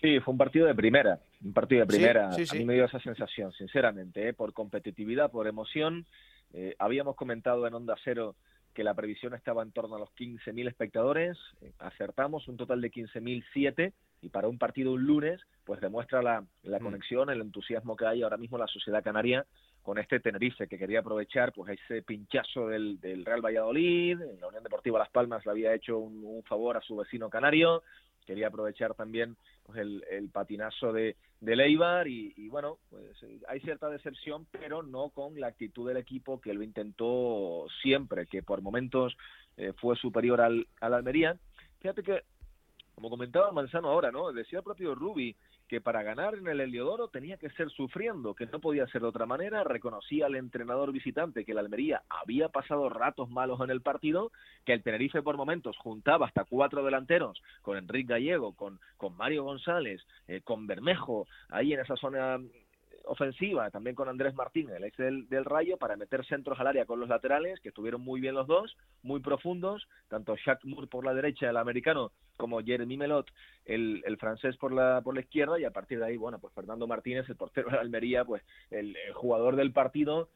[0.00, 2.32] Sí, fue un partido de primera, un partido de primera.
[2.32, 2.56] sí, sí.
[2.56, 4.32] A mí me dio esa sensación, sinceramente, ¿eh?
[4.32, 6.06] por competitividad, por emoción.
[6.52, 8.36] Eh, habíamos comentado en Onda Cero
[8.74, 12.90] que la previsión estaba en torno a los 15.000 espectadores, Eh, acertamos un total de
[12.90, 13.92] 15.007
[14.22, 16.82] y para un partido un lunes, pues demuestra la, la Mm.
[16.82, 19.46] conexión, el entusiasmo que hay ahora mismo en la sociedad canaria
[19.82, 24.62] con este Tenerife, que quería aprovechar pues ese pinchazo del, del Real Valladolid, la Unión
[24.62, 27.82] Deportiva Las Palmas le había hecho un, un favor a su vecino canario,
[28.26, 33.60] quería aprovechar también pues, el, el patinazo de, de Leibar y, y, bueno, pues hay
[33.60, 38.62] cierta decepción, pero no con la actitud del equipo que lo intentó siempre, que por
[38.62, 39.14] momentos
[39.58, 41.36] eh, fue superior al, al Almería.
[41.80, 42.22] Fíjate que
[42.94, 44.32] como comentaba Manzano ahora, ¿no?
[44.32, 45.36] Decía el propio Rubi
[45.68, 49.08] que para ganar en el Heliodoro tenía que ser sufriendo, que no podía ser de
[49.08, 53.80] otra manera, reconocía al entrenador visitante que el Almería había pasado ratos malos en el
[53.80, 54.30] partido,
[54.64, 59.44] que el Tenerife por momentos juntaba hasta cuatro delanteros, con Enrique Gallego, con, con Mario
[59.44, 62.38] González, eh, con Bermejo, ahí en esa zona
[63.06, 66.86] ofensiva, también con Andrés Martín, el ex del, del, Rayo, para meter centros al área
[66.86, 71.04] con los laterales, que estuvieron muy bien los dos, muy profundos, tanto Jacques Moore por
[71.04, 73.30] la derecha, el americano, como Jeremy Melot,
[73.64, 76.52] el, el, francés por la, por la izquierda, y a partir de ahí, bueno, pues
[76.54, 80.28] Fernando Martínez, el portero de Almería, pues el, el jugador del partido,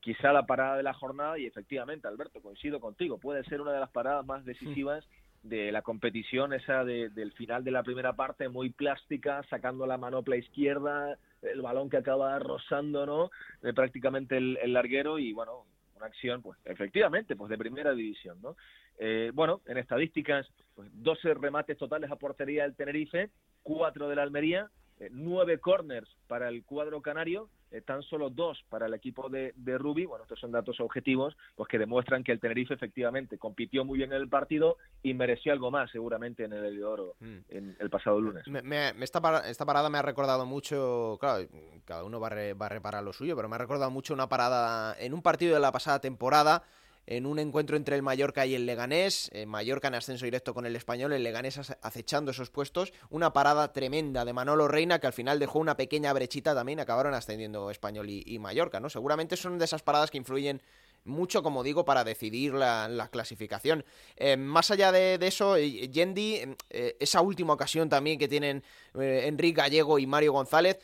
[0.00, 3.80] quizá la parada de la jornada, y efectivamente, Alberto, coincido contigo, puede ser una de
[3.80, 5.06] las paradas más decisivas
[5.48, 9.98] de la competición esa de, del final de la primera parte, muy plástica, sacando la
[9.98, 13.30] manopla izquierda, el balón que acaba rozando, ¿no?
[13.62, 15.64] De prácticamente el, el, larguero y, bueno,
[15.96, 18.56] una acción, pues, efectivamente, pues de primera división, ¿no?
[18.98, 23.30] Eh, bueno, en estadísticas, pues 12 remates totales a portería del Tenerife,
[23.62, 28.64] 4 de la Almería, eh, 9 corners para el cuadro canario, eh, tan solo dos
[28.68, 30.06] para el equipo de, de Rubi.
[30.06, 34.12] Bueno, estos son datos objetivos, pues que demuestran que el Tenerife efectivamente compitió muy bien
[34.12, 37.36] en el partido y mereció algo más seguramente en el de Oro mm.
[37.48, 38.46] en el pasado lunes.
[38.48, 41.46] Me, me, esta, parada, esta, parada me ha recordado mucho, claro,
[41.84, 44.14] cada uno va a, re, va a reparar lo suyo, pero me ha recordado mucho
[44.14, 46.62] una parada en un partido de la pasada temporada
[47.06, 50.66] en un encuentro entre el Mallorca y el Leganés, el Mallorca en ascenso directo con
[50.66, 55.12] el español, el Leganés acechando esos puestos, una parada tremenda de Manolo Reina que al
[55.12, 58.90] final dejó una pequeña brechita también, acabaron ascendiendo español y, y Mallorca, ¿no?
[58.90, 60.60] Seguramente son de esas paradas que influyen
[61.06, 63.84] mucho, como digo, para decidir la, la clasificación.
[64.16, 68.62] Eh, más allá de, eso, Yendi, eh, esa última ocasión también que tienen
[68.98, 70.78] eh, Enrique Gallego y Mario González,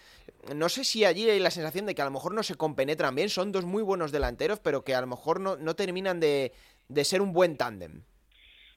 [0.54, 3.14] no sé si allí hay la sensación de que a lo mejor no se compenetran
[3.14, 6.52] bien, son dos muy buenos delanteros, pero que a lo mejor no, no terminan de,
[6.88, 8.02] de ser un buen tándem.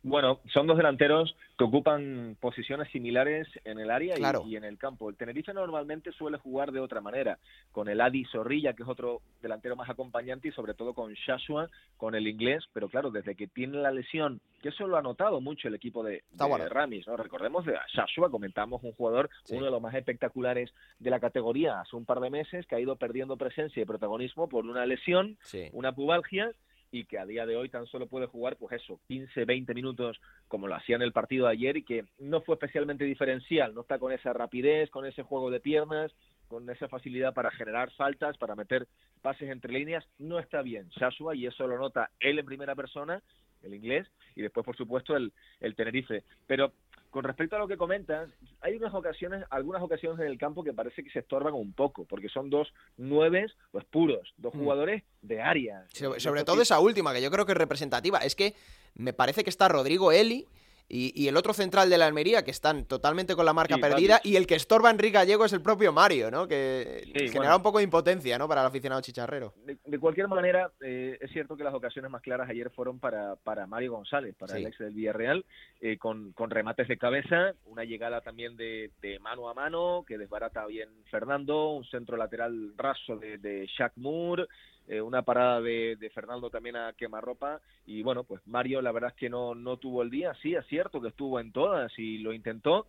[0.08, 4.44] Bueno, son dos delanteros que ocupan posiciones similares en el área claro.
[4.46, 5.10] y, y, en el campo.
[5.10, 7.40] El Tenerife normalmente suele jugar de otra manera,
[7.72, 11.72] con el Adi Zorrilla, que es otro delantero más acompañante, y sobre todo con Shashua,
[11.98, 15.42] con el inglés, pero claro, desde que tiene la lesión, que eso lo ha notado
[15.42, 16.70] mucho el equipo de, de bueno.
[16.70, 17.18] Ramis, ¿no?
[17.18, 19.56] Recordemos de Shashua, comentamos un jugador, sí.
[19.56, 22.80] uno de los más espectaculares de la categoría hace un par de meses, que ha
[22.80, 25.68] ido perdiendo presencia y protagonismo por una lesión, sí.
[25.74, 26.52] una pubalgia,
[26.92, 30.20] y que a día de hoy tan solo puede jugar, pues eso, 15, 20 minutos
[30.48, 33.82] como lo hacía en el partido de ayer y que no fue especialmente diferencial, no
[33.82, 36.12] está con esa rapidez, con ese juego de piernas,
[36.48, 38.88] con esa facilidad para generar faltas, para meter
[39.22, 43.22] pases entre líneas, no está bien Shashua y eso lo nota él en primera persona,
[43.64, 46.24] el inglés, y después por supuesto el, el Tenerife.
[46.46, 46.72] Pero
[47.16, 50.74] con respecto a lo que comentas, hay unas ocasiones, algunas ocasiones en el campo que
[50.74, 54.60] parece que se estorban un poco, porque son dos nueves, pues puros, dos Mm.
[54.60, 55.86] jugadores de área.
[55.94, 58.18] Sobre, sobre todo esa última, que yo creo que es representativa.
[58.20, 58.54] Es que
[58.96, 60.46] me parece que está Rodrigo Eli
[60.88, 63.82] y, y, el otro central de la Almería, que están totalmente con la marca sí,
[63.82, 66.48] perdida, y el que estorba a Enrique Gallego es el propio Mario, ¿no?
[66.48, 67.56] Que Sí, genera bueno.
[67.58, 68.48] un poco de impotencia, ¿no?
[68.48, 69.54] Para el aficionado chicharrero.
[69.66, 73.36] De, de cualquier manera, eh, es cierto que las ocasiones más claras ayer fueron para,
[73.38, 74.60] para Mario González, para Sí.
[74.62, 75.46] el ex del Villarreal,
[75.82, 80.18] eh, con, con remates de cabeza, una llegada también de, de mano a mano, que
[80.18, 84.46] desbarata bien Fernando, un centro lateral raso de, de Shaq Moore,
[84.88, 89.12] eh, una parada de, de Fernando también a quemarropa, y bueno, pues Mario la verdad
[89.12, 92.20] es que no, no tuvo el día, sí, es cierto que estuvo en todas y
[92.20, 92.88] lo intentó,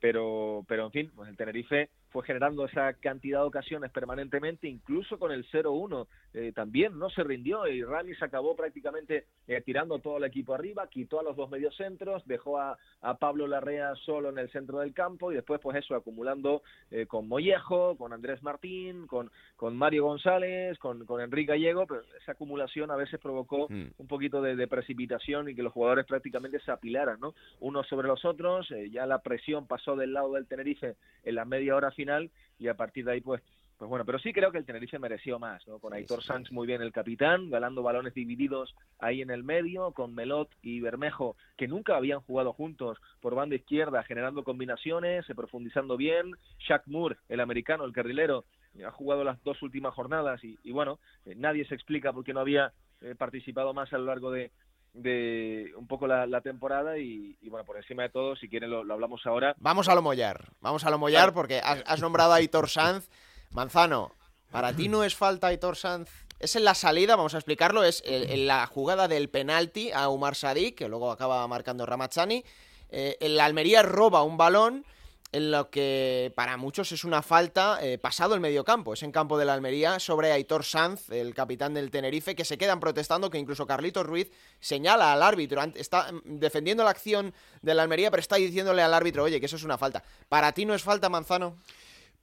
[0.00, 5.18] pero, pero en fin, pues el Tenerife fue generando esa cantidad de ocasiones permanentemente, incluso
[5.18, 10.18] con el 0-1 eh, también no se rindió y Ramis acabó prácticamente eh, tirando todo
[10.18, 14.38] el equipo arriba, quitó a los dos mediocentros, dejó a, a, Pablo Larrea solo en
[14.38, 19.08] el centro del campo y después pues eso acumulando eh, con Mollejo, con Andrés Martín,
[19.08, 23.86] con, con Mario González, con, con Enrique Gallego, pero esa acumulación a veces provocó Mm.
[23.98, 27.34] un poquito de, de, precipitación y que los jugadores prácticamente se apilaran, ¿no?
[27.60, 31.44] Unos sobre los otros, eh, ya la presión pasó del lado del Tenerife en la
[31.44, 32.03] media hora final
[32.58, 33.42] y a partir de ahí pues
[33.78, 35.78] pues bueno, pero sí creo que el Tenerife mereció más, ¿no?
[35.80, 39.42] Con Sí, Aitor sí, Sanz muy bien el capitán, ganando balones divididos ahí en el
[39.42, 45.28] medio, con Melot y Bermejo, que nunca habían jugado juntos por banda izquierda, generando combinaciones,
[45.28, 46.32] eh, profundizando bien.
[46.60, 48.44] Shaq Moore, el americano, el carrilero,
[48.86, 52.32] ha jugado las dos últimas jornadas y, y bueno, eh, nadie se explica por qué
[52.32, 54.52] no había eh, participado más a lo largo de,
[54.94, 58.70] de un poco la, la temporada y, y, bueno, por encima de todo, si quieren
[58.70, 59.54] lo, lo, hablamos ahora.
[59.58, 61.34] Vamos a lo mollar, vamos a lo mollar claro.
[61.34, 63.08] porque has, has, nombrado a Aitor Sanz.
[63.50, 64.12] Manzano,
[64.50, 66.10] ¿para ti no es falta Aitor Sanz?
[66.38, 70.08] Es en la salida, vamos a explicarlo, es en, en la jugada del penalti a
[70.08, 72.44] Umar Sadik, que luego acaba marcando Ramazzani.
[72.90, 74.84] Eh, el Almería roba un balón,
[75.34, 79.36] en lo que para muchos es una falta eh, pasado el mediocampo, es en campo
[79.36, 83.38] de la Almería, sobre Aitor Sanz, el capitán del Tenerife, que se quedan protestando, que
[83.38, 88.20] incluso Carlitos Ruiz señala al árbitro, está mm, defendiendo la acción de la Almería, pero
[88.20, 90.04] está diciéndole al árbitro, oye, que eso es una falta.
[90.28, 91.56] ¿Para ti no es falta, Manzano?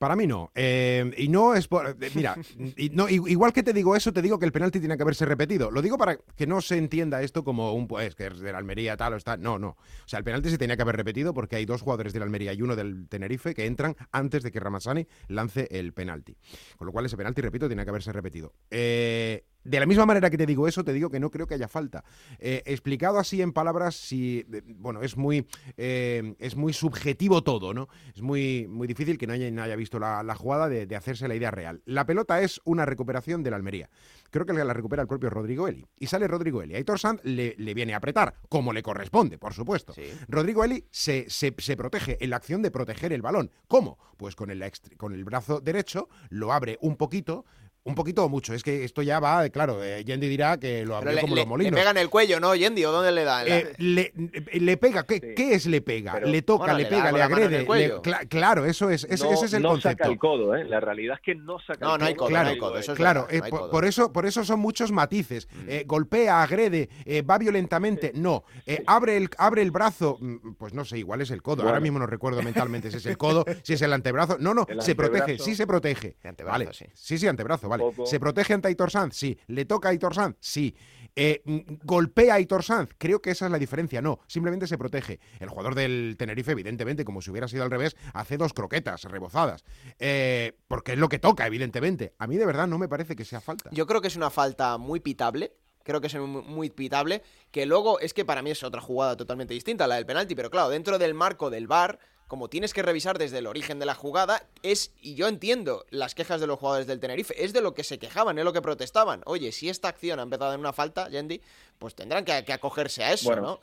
[0.02, 0.52] Para mí no.
[0.56, 1.96] Eh, y no es por.
[2.02, 2.36] eh, Mira,
[2.76, 5.28] y no, igual que te digo eso, te digo que el penalti tiene que haberse
[5.28, 5.70] repetido.
[5.70, 8.58] Lo digo para que no se entienda esto como un pues que es de la
[8.58, 9.38] Almería tal o está.
[9.38, 9.68] No, no.
[9.70, 12.26] O sea, el penalti se tenía que haber repetido porque hay dos jugadores de la
[12.26, 16.36] Almería y uno del Tenerife que entran antes de que Ramazzani lance el penalti.
[16.78, 18.56] Con lo cual ese penalti, repito, tiene que haberse repetido.
[18.72, 21.56] Eh, de la misma manera que te digo eso, te digo que no creo que
[21.56, 22.04] haya falta.
[22.39, 24.45] Eh, explicado así en palabras, si,
[24.78, 25.47] bueno, es muy,
[25.78, 27.88] eh, es muy subjetivo todo, ¿no?
[28.15, 30.95] Es muy, muy difícil que no haya, no haya visto la, la jugada de, de
[30.95, 31.82] hacerse la idea real.
[31.86, 33.89] La pelota es una recuperación de la Almería.
[34.30, 35.86] Creo que la recupera el propio Rodrigo Eli.
[36.00, 36.76] Y sale Rodrigo Eli.
[36.76, 39.93] Aitor Sanz le, le viene a apretar, como le corresponde, por supuesto.
[40.30, 43.52] Rodrigo Eli se, se- se protege en la acción de proteger el balón.
[43.67, 43.97] ¿Cómo?
[44.15, 44.63] Pues con el,
[44.97, 47.45] con el brazo derecho lo abre un poquito.
[47.84, 50.96] Un poquito o mucho, es que esto ya va, claro, eh, Yendi dirá que lo
[50.98, 51.72] abrió como le- los molinos.
[51.72, 52.86] le pega en el cuello, ¿no, Yendi?
[52.86, 53.44] ¿O dónde le da?
[53.44, 54.13] La- Eh, le,
[54.54, 56.12] le pega, ¿qué, qué es le pega?
[56.13, 57.65] Pero- le toca, Bueno, le pega, le agrede.
[57.67, 60.04] le- claro, eso es, ese, no, ese es el no concepto.
[60.04, 60.63] saca el codo, ¿eh?
[60.65, 62.28] La realidad es que no saca No, el no hay codo.
[62.28, 63.72] claro, no hay codo, eso es claro, verdad, eh, no hay por, codo.
[63.72, 65.48] por eso, por eso son muchos matices.
[65.67, 68.44] Eh, golpea, agrede, eh, va violentamente, no.
[68.67, 71.63] Eh, abre, el, abre el brazo, mm, pues no sé, igual es el codo.
[71.63, 74.38] Ahora mismo no recuerdo mentalmente si es el codo, si es el antebrazo.
[74.39, 76.15] No, no, El se protege, sí se protege.
[76.24, 76.86] Antebrazo, vale, sí.
[76.94, 77.84] sí, sí, antebrazo, vale.
[77.84, 78.06] Poco.
[78.06, 79.16] ¿Se protege ante Aitor Sanz?
[79.16, 79.38] Sí.
[79.48, 80.38] ¿Le toca a Aitor Sanz?
[80.40, 80.76] Sí.
[81.16, 82.90] Eh, mm, ¿Golpea a Aitor Sanz?
[82.98, 84.02] Creo que esa es la diferencia.
[84.02, 85.20] No, simplemente se protege.
[85.40, 89.64] El jugador del Tenerife, evidentemente, como si hubiera sido al revés, hace dos croquetas rebozadas.
[90.00, 92.14] Eh, porque es lo que toca, evidentemente.
[92.18, 93.70] A mí de verdad no me parece que sea falta.
[93.72, 95.54] Yo creo que es una falta muy pitable.
[95.84, 97.24] Creo que es muy, muy pitable.
[97.52, 100.36] Que luego es que para mí es otra jugada totalmente distinta, la del penalti.
[100.36, 102.00] Pero claro, dentro del marco del VAR,
[102.32, 106.15] como tienes que revisar desde el origen de la jugada, es, y yo entiendo las
[106.15, 108.62] quejas de los jugadores del Tenerife, es de lo que se quejaban, es lo que
[108.62, 109.22] protestaban.
[109.26, 111.41] Oye, si esta acción ha empezado en una falta, Yendi,
[111.78, 113.60] pues tendrán que, que acogerse a eso, Bueno, ¿no?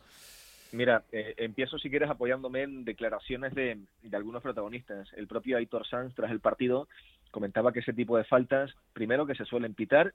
[0.73, 5.09] Mira, eh, empiezo si quieres apoyándome en declaraciones de, de algunos protagonistas.
[5.17, 6.89] El propio Aitor Sanz, tras el partido,
[7.31, 10.13] comentaba que ese tipo de faltas, primero que se suelen pitar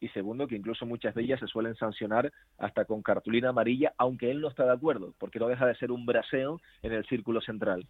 [0.00, 4.30] y segundo que incluso muchas de ellas se suelen sancionar hasta con cartulina amarilla, aunque
[4.30, 7.40] él no está de acuerdo, porque no deja de ser un braseo en el círculo
[7.40, 7.86] central.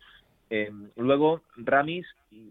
[0.51, 2.49] Eh, luego, Ramis mm,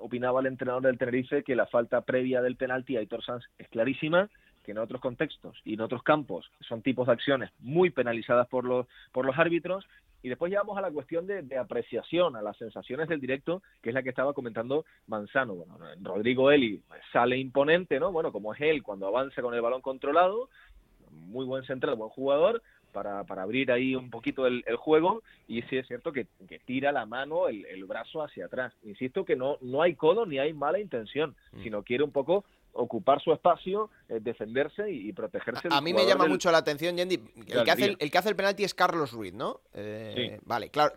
[0.00, 3.68] opinaba el entrenador del Tenerife que la falta previa del penalti a Aitor Sanz es
[3.68, 4.28] clarísima,
[4.64, 8.64] que en otros contextos y en otros campos son tipos de acciones muy penalizadas por
[8.64, 9.86] los, por los árbitros.
[10.22, 13.90] Y después llegamos a la cuestión de, de apreciación, a las sensaciones del directo, que
[13.90, 15.54] es la que estaba comentando Manzano.
[15.54, 18.12] Bueno, Rodrigo Eli sale imponente, ¿no?
[18.12, 20.48] Bueno, como es él cuando avanza con el balón controlado,
[21.10, 25.62] muy buen central, buen jugador, para, para abrir ahí un poquito el, el juego y
[25.62, 28.72] sí es cierto que, que tira la mano, el, el brazo hacia atrás.
[28.82, 33.20] Insisto que no, no hay codo ni hay mala intención, sino quiere un poco ocupar
[33.22, 35.68] su espacio, eh, defenderse y, y protegerse.
[35.70, 37.14] A mí me llama del- mucho la atención, Yendi.
[37.14, 37.96] El que, hace el, Almería.
[38.00, 39.60] el que hace el penalti es Carlos Ruiz, ¿no?
[39.74, 40.40] Eh, Sí.
[40.44, 40.94] Vale, claro.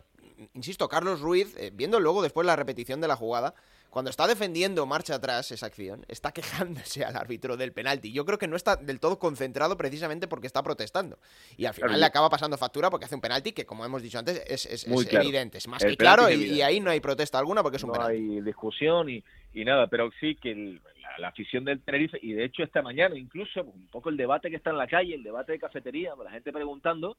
[0.54, 3.54] Insisto, Carlos Ruiz, eh, viendo luego después la repetición de la jugada,
[3.90, 8.12] cuando está defendiendo marcha atrás esa acción, está quejándose al árbitro del penalti.
[8.12, 11.20] Yo creo que no está del todo concentrado precisamente porque está protestando.
[11.58, 14.02] Y al final Claro, le acaba pasando factura porque hace un penalti que, como hemos
[14.02, 15.24] dicho antes, es, es- Muy es claro.
[15.24, 15.60] evidente.
[15.60, 17.94] Es más El que claro y, ahí no hay protesta alguna porque es un no
[17.94, 18.16] penalti.
[18.18, 22.34] hay discusión y, y nada, pero sí que el- la, la afición del Tenerife, y
[22.34, 25.14] de hecho esta mañana incluso pues, un poco el debate que está en la calle,
[25.16, 27.18] el debate de cafetería, la gente preguntando,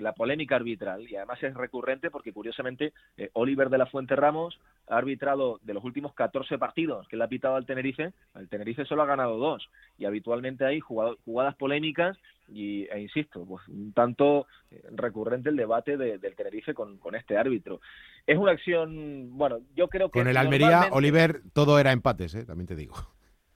[0.00, 4.58] la polémica arbitral, y además es recurrente porque curiosamente eh, Oliver de la Fuente Ramos
[4.88, 8.84] ha arbitrado de los últimos 14 partidos que le ha pitado al Tenerife, el Tenerife
[8.84, 9.68] solo ha ganado dos,
[9.98, 12.16] y habitualmente hay jugado- jugadas polémicas
[12.48, 17.14] y, e insisto, pues un tanto eh, recurrente el debate de- del Tenerife con, con
[17.16, 17.80] este árbitro.
[18.26, 22.44] Es una acción, bueno, yo creo que Con el Almería, Oliver, todo era empates, ¿eh?
[22.44, 22.94] también te digo.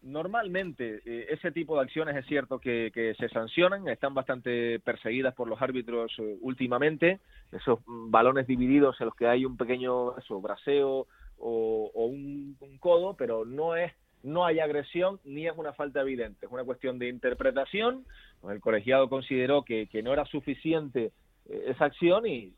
[0.02, 5.34] Normalmente eh, ese tipo de acciones es cierto que, que se sancionan, están bastante perseguidas
[5.34, 7.20] por los árbitros eh, últimamente,
[7.52, 11.06] esos mm, balones divididos en los que hay un pequeño eso, braseo
[11.38, 16.00] o, o un, un codo, pero no es no hay agresión ni es una falta
[16.00, 18.04] evidente, es una cuestión de interpretación.
[18.48, 21.12] El colegiado consideró que, que no era suficiente
[21.48, 22.54] esa acción y,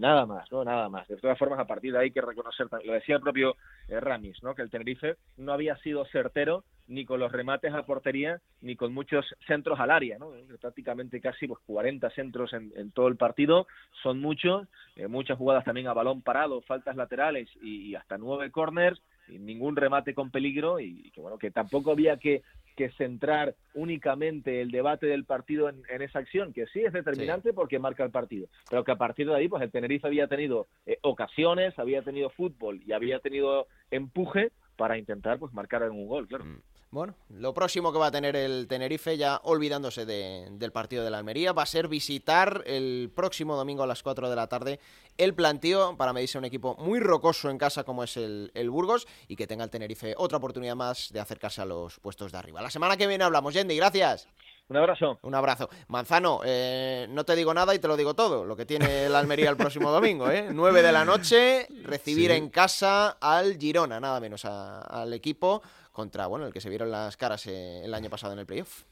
[0.00, 0.62] nada más, ¿no?
[0.62, 1.08] Nada más.
[1.08, 3.56] De todas formas, a partir de ahí hay que reconocer, lo decía el propio
[3.88, 4.54] eh, Ramis, ¿no?
[4.54, 8.94] Que el Tenerife no había sido certero ni con los remates a portería ni con
[8.94, 10.32] muchos centros al área, ¿no?
[10.60, 13.66] Prácticamente casi pues 40 centros en, todo el partido,
[14.02, 18.50] son muchos, eh, muchas jugadas también a balón parado, faltas laterales y, y hasta nueve
[18.50, 22.42] corners, y ningún remate con peligro y, que bueno, que tampoco había que
[22.76, 27.52] que centrar únicamente el debate del partido en, en esa acción, que sí es determinante
[27.52, 30.68] porque marca el partido, pero que a partir de ahí, pues el Tenerife había tenido
[30.84, 36.28] eh, ocasiones, había tenido fútbol y había tenido empuje para intentar pues marcar un gol,
[36.28, 36.44] claro.
[36.90, 41.10] Bueno, lo próximo que va a tener el Tenerife, ya olvidándose de- del partido de
[41.10, 44.80] la Almería, va a ser visitar el próximo domingo a las 4 de la tarde
[45.18, 48.70] el plantío para medirse a un equipo muy rocoso en casa como es el, el
[48.70, 52.38] Burgos y que tenga el Tenerife otra oportunidad más de acercarse a los puestos de
[52.38, 52.62] arriba.
[52.62, 54.28] La semana que viene hablamos, Yendi, gracias.
[54.68, 55.18] Un abrazo.
[55.22, 55.68] Un abrazo.
[55.88, 59.20] Manzano, eh, no te digo nada y te lo digo todo, lo que tiene la
[59.20, 60.48] Almería el próximo domingo, ¿eh?
[60.52, 62.36] 9 de la noche, recibir Sí.
[62.36, 65.62] en casa al Girona, nada menos a- al equipo
[65.92, 68.82] contra, bueno, el que se vieron las caras eh, el año pasado en el playoff.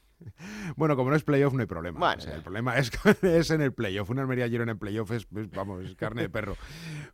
[0.77, 1.99] Bueno, como no es playoff, no hay problema.
[1.99, 2.37] Bueno, O sea, ya.
[2.37, 2.89] el problema es,
[3.21, 4.09] es en el playoff.
[4.09, 6.55] Una Almería Girona en playoff es, es, vamos, es carne de perro.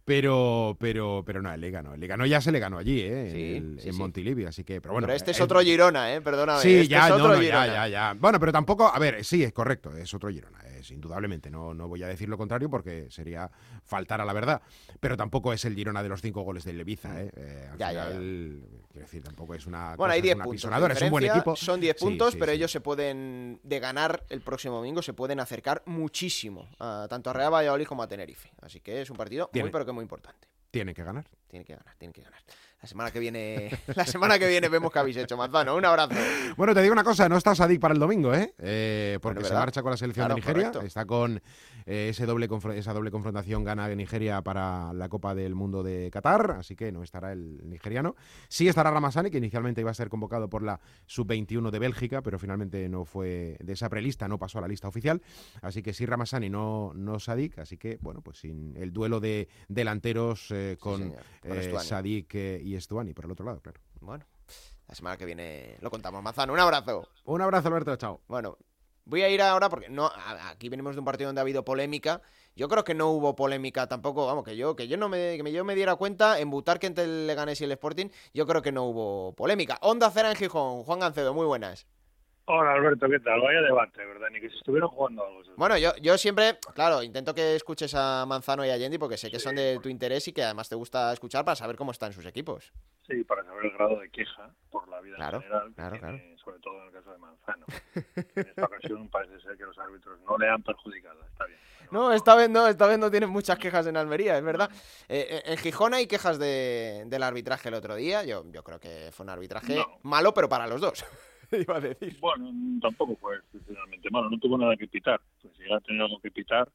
[0.06, 1.54] Pero, pero, pero no, no.
[1.54, 3.30] El Liga no ya se le ganó allí, ¿eh?
[3.32, 4.00] Sí, en, el- sí, en sí.
[4.00, 5.06] Montilivi, así que, pero bueno.
[5.08, 6.22] pero este es eh, otro Girona, ¿eh?
[6.22, 6.62] Perdóname.
[6.62, 7.66] Sí, este ya, es no, otro no, ya, Girona.
[7.68, 8.14] ya, ya.
[8.20, 11.88] Bueno, pero tampoco, a ver, sí, es correcto, es otro Girona, es indudablemente, no, no
[11.88, 13.50] voy a decir lo contrario porque sería
[13.84, 14.62] faltar a la verdad,
[15.00, 17.32] pero tampoco es el Girona de los cinco goles del Leviza, ¿eh?
[17.36, 20.44] Eh, al Ya, ya, quiero decir, tampoco es una Bueno, cosa, hay es 10 una
[20.46, 20.92] puntos.
[20.98, 21.56] es un buen equipo.
[21.56, 25.40] Son 10 Sí, puntos, pero ellos se pueden, de ganar el próximo domingo, se pueden
[25.40, 28.52] acercar muchísimo, a, tanto a Real Valladolid como a Tenerife.
[28.62, 30.48] Así que es un partido Tiene- muy, pero que muy importante.
[30.72, 31.26] Tienen que ganar.
[31.48, 32.42] Tiene que ganar, tiene que ganar.
[32.82, 35.76] La semana que viene, la semana que viene vemos qué habéis hecho, Manzano.
[35.76, 36.16] Un abrazo.
[36.58, 38.56] Bueno, te digo una cosa, no está Sadik para el domingo, ¿eh?
[38.58, 40.88] Eh, porque Bueno, se marcha con la selección Claro, de Nigeria, correcto.
[40.88, 41.42] está con
[41.86, 46.56] eh, ese doble esa doble confrontación gana Nigeria para la Copa del Mundo de Qatar,
[46.60, 48.16] así que no estará el nigeriano.
[48.48, 52.40] Sí estará Ramazani, que inicialmente iba a ser convocado por la Sub-21 de Bélgica, pero
[52.40, 55.22] finalmente no fue de esa prelista, no pasó a la lista oficial,
[55.62, 59.50] así que sí Ramazani, no, no Sadik, así que, bueno, pues sin el duelo de
[59.68, 61.80] delanteros eh, con señor, con eh.
[61.80, 63.82] Sadik eh, y Estuani por el otro lado, claro.
[64.00, 64.26] Bueno,
[64.88, 66.54] la semana que viene lo contamos, Manzano.
[66.54, 67.08] Un abrazo.
[67.26, 68.22] Un abrazo, Alberto, chao.
[68.28, 68.58] Bueno,
[69.06, 70.10] voy a ir ahora porque no
[70.50, 72.22] aquí venimos de un partido donde ha habido polémica.
[72.56, 75.52] Yo creo que no hubo polémica tampoco, vamos, que yo que yo no me que
[75.52, 78.72] yo me diera cuenta en Butarque entre el Leganés y el Sporting, yo creo que
[78.72, 79.78] no hubo polémica.
[79.82, 81.88] Onda Cera en Gijón, Juan Gancedo, muy buenas.
[82.46, 83.40] Hola Alberto, ¿qué tal?
[83.40, 84.28] Vaya debate, ¿verdad?
[84.32, 85.42] Ni que se estuvieran jugando algo.
[85.56, 89.30] Bueno, yo, yo siempre, claro, intento que escuches a Manzano y a Yendi porque sé
[89.32, 92.12] que son de tu interés y que además te gusta escuchar para saber cómo están
[92.14, 92.74] sus equipos.
[93.08, 96.38] Sí, para saber el grado de queja por la vida Claro, en general, claro, tiene,
[96.44, 97.66] sobre todo en el caso de Manzano.
[98.16, 101.60] En esta ocasión parece ser que los árbitros no le han perjudicado, está bien.
[101.92, 104.70] No, esta vez no, esta vez no tienen muchas quejas en Almería, es verdad.
[105.08, 108.24] Eh, eh, en Gijón hay quejas de, del arbitraje el otro día.
[108.24, 110.00] Yo, yo creo que fue un arbitraje No.
[110.04, 111.06] malo, pero para los dos.
[111.52, 112.18] Iba a decir.
[112.20, 115.22] Bueno, tampoco fue especialmente malo, no tuvo nada que pitar.
[115.42, 116.70] Pues si hubiera tenido algo que pitar,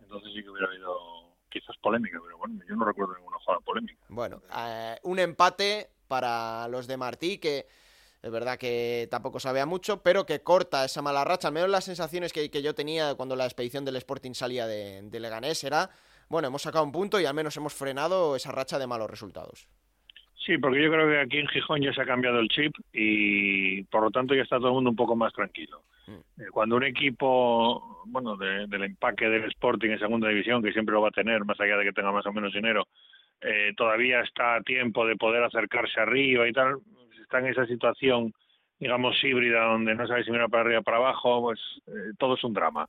[0.00, 0.94] entonces sí que hubiera habido
[1.48, 4.04] quizás polémica, pero bueno, yo no recuerdo ninguna jugada polémica.
[4.08, 7.66] Bueno, eh, un empate para los de Martí, que
[8.22, 11.48] es verdad que tampoco sabía mucho, pero que corta esa mala racha.
[11.48, 15.02] Al menos las sensaciones que, que yo tenía cuando la expedición del Sporting salía de,
[15.02, 15.90] de Leganés era,
[16.28, 19.68] bueno, hemos sacado un punto y al menos hemos frenado esa racha de malos resultados.
[20.44, 23.82] Sí, porque yo creo que aquí en Gijón ya se ha cambiado el chip y
[23.84, 25.82] por lo tanto ya está todo el mundo un poco más tranquilo.
[26.38, 30.92] Eh, Cuando un equipo, bueno, de- del empaque del Sporting en segunda división, que siempre
[30.92, 32.86] lo va a tener, más allá de que tenga más o menos dinero,
[33.40, 36.76] eh, todavía está a tiempo de poder acercarse arriba y tal,
[37.22, 38.32] está en esa situación,
[38.78, 42.34] digamos, híbrida, donde no sabe si mirar para arriba o para abajo, pues eh, todo
[42.34, 42.86] es un drama.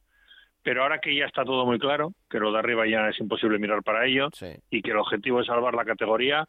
[0.61, 3.59] Pero ahora que ya está todo muy claro, que lo de arriba ya es imposible
[3.59, 4.29] mirar para ello
[4.69, 6.45] y que el objetivo es salvar la categoría,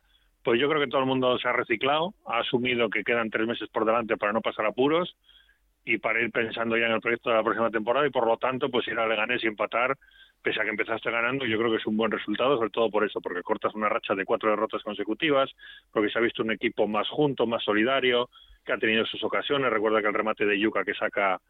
[0.46, 3.48] pues yo creo que todo el mundo se ha reciclado, ha asumido que quedan tres
[3.48, 5.16] meses por delante para no pasar apuros
[5.84, 8.36] y para ir pensando ya en el proyecto de la próxima temporada y por lo
[8.36, 9.98] tanto pues ir a Leganés y empatar,
[10.42, 13.04] pese a que empezaste ganando, yo creo que es un buen resultado, sobre todo por
[13.04, 15.50] eso, porque cortas una racha de cuatro derrotas consecutivas,
[15.92, 18.30] porque se ha visto un equipo más junto, más solidario,
[18.64, 21.40] que ha tenido sus ocasiones, recuerda que el remate de Yuca que saca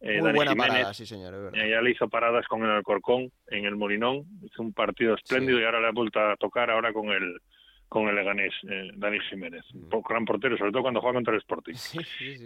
[0.00, 1.60] eh, Muy Dani buena Jiménez, parada, sí señor, es verdad.
[1.60, 5.58] eh, ya le hizo paradas con el Alcorcón en el Molinón, hizo un partido espléndido
[5.58, 7.40] y ahora le ha vuelto a tocar ahora con el
[7.88, 9.64] con el Leganés, eh, Dani Jiménez,
[10.08, 11.74] gran portero, sobre todo cuando juega contra el Sporting.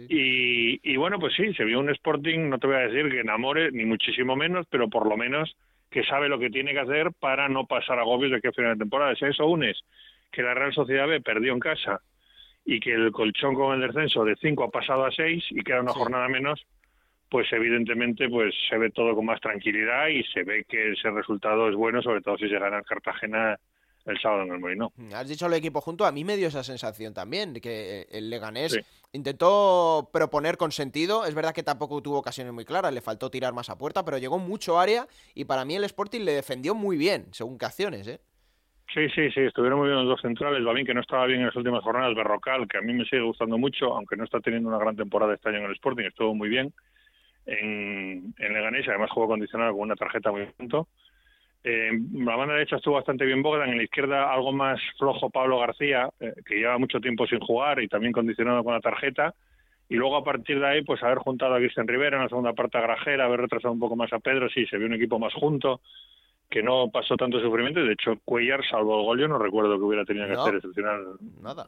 [0.09, 3.19] Y, y bueno, pues sí, se vio un Sporting, no te voy a decir que
[3.19, 5.55] enamore, ni muchísimo menos, pero por lo menos
[5.89, 8.79] que sabe lo que tiene que hacer para no pasar agobios de que final de
[8.79, 9.15] temporada.
[9.15, 9.79] Si a eso unes
[10.31, 12.01] que la Real Sociedad B perdió en casa
[12.65, 15.81] y que el colchón con el descenso de 5 ha pasado a 6 y queda
[15.81, 16.65] una jornada menos,
[17.29, 21.69] pues evidentemente pues se ve todo con más tranquilidad y se ve que ese resultado
[21.69, 23.57] es bueno, sobre todo si se gana el Cartagena
[24.05, 24.89] el sábado en el Molinón.
[25.15, 28.29] Has dicho el equipo junto, a mí me dio esa sensación también, que eh, el
[28.29, 28.79] Leganés Sí.
[29.13, 33.53] intentó proponer con sentido, es verdad que tampoco tuvo ocasiones muy claras, le faltó tirar
[33.53, 36.97] más a puerta, pero llegó mucho área y para mí el Sporting le defendió muy
[36.97, 38.19] bien, según qué acciones, ¿eh?
[38.93, 40.63] Sí, sí, sí, estuvieron muy bien los dos centrales.
[40.63, 43.23] Babín, que no estaba bien en las últimas jornadas, Berrocal, que a mí me sigue
[43.23, 46.35] gustando mucho, aunque no está teniendo una gran temporada este año en el Sporting, estuvo
[46.35, 46.71] muy bien.
[47.45, 50.87] En, en Leganés, además jugó condicionado con una tarjeta muy punto.
[51.63, 55.59] Eh, la banda derecha estuvo bastante bien Bogdan, en la izquierda algo más flojo Pablo
[55.59, 59.33] García, eh, que lleva mucho tiempo sin jugar y también condicionado con la tarjeta.
[59.89, 62.53] Y luego a partir de ahí, pues haber juntado a Cristian Rivera en la segunda
[62.53, 65.19] parte a Grajera, haber retrasado un poco más a Pedro, sí, se vio un equipo
[65.19, 65.81] más junto,
[66.49, 67.79] que no pasó tanto sufrimiento.
[67.79, 70.41] y De hecho, Cuellar, salvo el gol, yo no recuerdo que hubiera tenido que No.
[70.41, 71.01] hacer excepcional
[71.41, 71.67] Nada.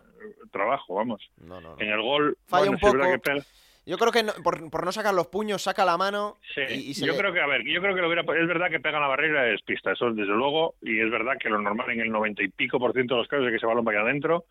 [0.52, 1.22] trabajo, vamos.
[1.38, 1.82] No, no, no.
[1.82, 3.12] En el gol, Falla bueno, un poco.
[3.12, 3.20] que
[3.86, 6.74] Yo creo que no- por, por no sacar los puños, saca la mano Sí, y,
[6.90, 8.70] y se yo le- creo que, a ver, yo creo que lo hubiera, es verdad
[8.70, 11.92] que pega la barrera y despista, eso desde luego, y es verdad que lo normal
[11.92, 14.02] en el noventa y pico por ciento de los casos es que ese balón vaya
[14.02, 14.46] adentro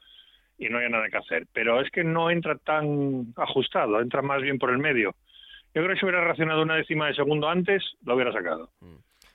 [0.59, 4.41] y no haya nada que hacer, pero es que no entra tan ajustado, entra más
[4.41, 5.15] bien por el medio.
[5.75, 8.71] Yo creo que si hubiera reaccionado una décima de segundo antes, lo hubiera sacado.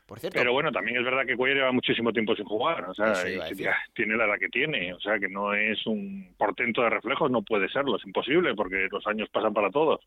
[0.10, 2.94] Por cierto, Pero bueno, también es verdad que Cuellar lleva muchísimo tiempo sin jugar, o
[2.96, 3.14] sea,
[3.64, 7.30] ya tiene la edad que tiene, o sea, que no es un portento de reflejos,
[7.32, 10.02] no puede serlo, es imposible porque los años pasan para todos.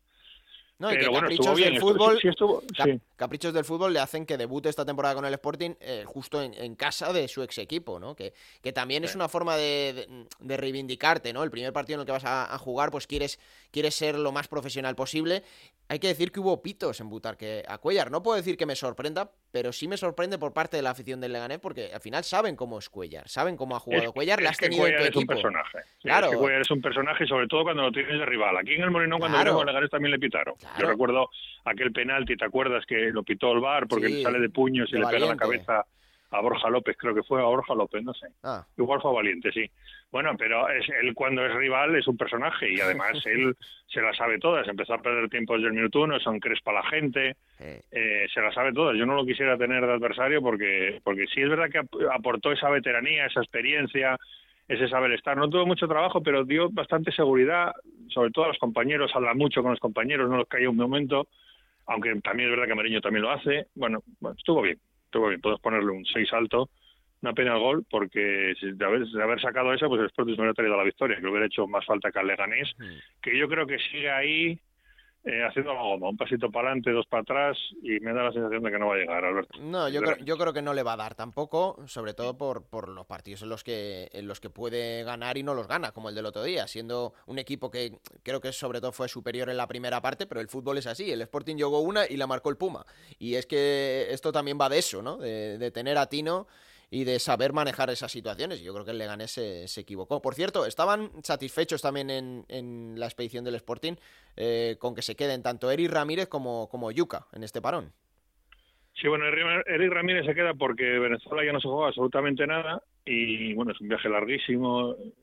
[0.79, 2.99] No, y que bueno, caprichos bien, del fútbol, sí, sí estuvo- cap- sí.
[3.15, 6.53] caprichos del fútbol le hacen que debute esta temporada con el Sporting eh, justo en,
[6.55, 8.15] en casa de su ex equipo, ¿no?
[8.15, 11.43] Que, que también es una forma de, de- de reivindicarte, ¿no?
[11.43, 13.39] El primer partido en el que vas a, a jugar, pues quieres,
[13.73, 15.41] quieres ser lo más profesional posible.
[15.89, 18.09] Hay que decir que hubo pitos en Butarque a Cuellar.
[18.11, 21.19] No puedo decir que me sorprenda, pero sí me sorprende por parte de la afición
[21.19, 24.39] del Leganés porque al final saben cómo es Cuellar, saben cómo ha jugado Es- Cuellar,
[24.39, 25.33] le es has que tenido en tu Cuellar es un equipo.
[25.33, 25.77] personaje.
[25.97, 26.25] Sí, Claro.
[26.27, 28.55] es que Cuellar es un personaje, sobre todo cuando lo tienes de rival.
[28.57, 29.55] Aquí en el Molinón, cuando Claro.
[29.55, 30.53] con Leganés, también le pitaron.
[30.79, 31.29] Yo recuerdo
[31.65, 34.87] aquel penalti, ¿te acuerdas que lo pitó el VAR porque Sí, le sale de puños
[34.93, 35.85] y le pega la cabeza
[36.33, 36.97] a Borja López?
[36.97, 38.27] Creo que fue a Borja López, no sé.
[38.43, 39.69] Ah, Igual fue valiente, sí.
[40.11, 43.55] Bueno, pero es, él cuando es rival es un personaje y además él
[43.87, 44.67] se la sabe todas.
[44.67, 47.35] Empezó a perder tiempo desde el minuto uno, son crespa la gente,
[47.91, 48.97] eh, se la sabe todas.
[48.97, 52.51] Yo no lo quisiera tener de adversario porque, porque sí es verdad que ap- aportó
[52.51, 54.17] esa veteranía, esa experiencia,
[54.67, 55.35] ese saber estar.
[55.37, 57.71] No tuvo mucho trabajo, pero dio bastante seguridad,
[58.09, 61.27] sobre todo a los compañeros, habla mucho con los compañeros, no los calla un momento,
[61.87, 63.67] aunque también es verdad que Mariño también lo hace.
[63.75, 64.79] Bueno, bueno, estuvo bien,
[65.13, 65.41] estuvo bien.
[65.41, 66.69] Puedes ponerle un 6 alto.
[67.21, 70.33] Una pena el gol, porque si de haber, de haber sacado esa, pues el Sporting
[70.33, 72.69] no hubiera traído la victoria, que le hubiera hecho más falta que al Leganés,
[73.21, 74.59] que yo creo que sigue ahí
[75.25, 78.33] eh, haciendo la goma, un pasito para adelante, dos para atrás, y me da la
[78.33, 79.57] sensación de que no va a llegar, Alberto.
[79.61, 82.63] No, yo creo, yo creo que no le va a dar tampoco, sobre todo por,
[82.65, 85.91] por los partidos en los que en los que puede ganar y no los gana,
[85.91, 89.49] como el del otro día, siendo un equipo que creo que sobre todo fue superior
[89.49, 92.27] en la primera parte, pero el fútbol es así, el Sporting llegó una y la
[92.27, 92.85] marcó el Puma.
[93.17, 95.17] Y es que esto también va de eso, ¿no?
[95.17, 96.47] De, de tener a Tino
[96.95, 98.61] y de saber manejar esas situaciones.
[98.61, 100.21] Yo creo que el Leganés se, se equivocó.
[100.21, 103.95] Por cierto, estaban satisfechos también en, en la expedición del Sporting
[104.37, 107.91] eh, con que se queden tanto Eric Ramírez como, como Yuca en este parón.
[108.93, 112.83] Sí, bueno, Eri- Eric Ramírez se queda porque Venezuela ya no se juega absolutamente nada
[113.05, 114.91] y bueno, es un viaje larguísimo.
[114.91, 115.13] El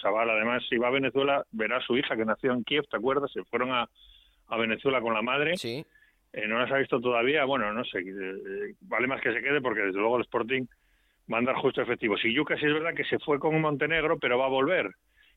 [0.00, 2.96] chaval, además, si va a Venezuela, verá a su hija que nació en Kiev, ¿te
[2.96, 3.32] acuerdas?
[3.32, 3.90] Se fueron a,
[4.46, 5.56] a Venezuela con la madre.
[5.56, 5.84] Sí.
[6.32, 7.44] Eh, no las ha visto todavía.
[7.44, 10.66] Bueno, no sé, eh, vale más que se quede porque desde luego el Sporting
[11.32, 12.16] va a andar justo efectivo.
[12.16, 14.90] Si Yuca sí es verdad que se fue con Montenegro, pero va a volver.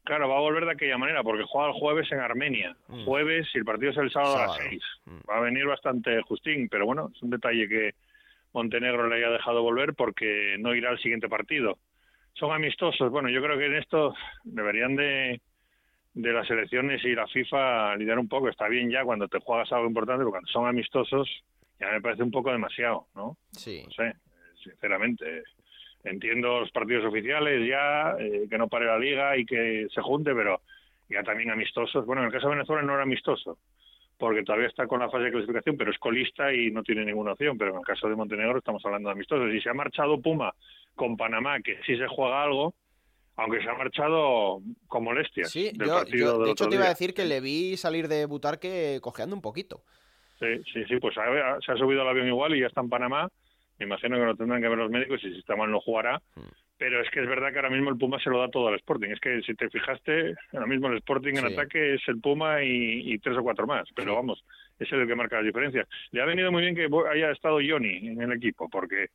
[0.03, 2.75] Claro, va a volver de aquella manera porque juega el jueves en Armenia.
[2.87, 3.05] Mm.
[3.05, 4.69] Jueves y el partido es el sábado, a las Sábado.
[4.69, 4.83] seis.
[5.29, 7.91] Va a venir bastante justín, pero bueno, es un detalle que
[8.53, 11.77] Montenegro le haya dejado volver porque no irá al siguiente partido.
[12.33, 13.11] Son amistosos.
[13.11, 15.39] Bueno, yo creo que en esto deberían de,
[16.13, 18.49] de las elecciones y la FIFA lidiar un poco.
[18.49, 21.29] Está bien ya cuando te juegas algo importante, pero cuando son amistosos
[21.79, 23.37] ya me parece un poco demasiado, ¿no?
[23.51, 23.83] Sí.
[23.85, 24.13] No sé,
[24.63, 25.43] sinceramente.
[26.03, 30.33] Entiendo los partidos oficiales ya, eh, que no pare la liga y que se junte,
[30.33, 30.61] pero
[31.09, 32.05] ya también amistosos.
[32.05, 33.57] Bueno, en el caso de Venezuela no era amistoso,
[34.17, 37.33] porque todavía está con la fase de clasificación, pero es colista y no tiene ninguna
[37.33, 37.57] opción.
[37.57, 39.53] Pero en el caso de Montenegro estamos hablando de amistosos.
[39.53, 40.53] Y se ha marchado Puma
[40.95, 42.73] con Panamá, que sí se juega algo,
[43.35, 46.75] aunque se ha marchado con molestias Sí, del yo, partido yo, del de hecho te
[46.75, 49.83] iba a decir que le vi salir de Butarque cojeando un poquito.
[50.39, 52.89] Sí, sí, sí, pues ha- se ha subido al avión igual y ya está en
[52.89, 53.29] Panamá.
[53.81, 56.21] Me imagino que lo tendrán que ver los médicos y si está mal no jugará.
[56.35, 56.41] Hmm.
[56.77, 58.75] Pero es que es verdad que ahora mismo el Puma se lo da todo al
[58.75, 59.09] Sporting.
[59.09, 61.53] Es que si te fijaste, ahora mismo el Sporting en Sí.
[61.53, 63.87] ataque es el Puma y, y tres o cuatro más.
[63.95, 64.43] Pero vamos,
[64.79, 65.87] es el que marca las diferencias.
[66.11, 69.07] Le ha venido muy bien que haya estado Johnny en el equipo, porque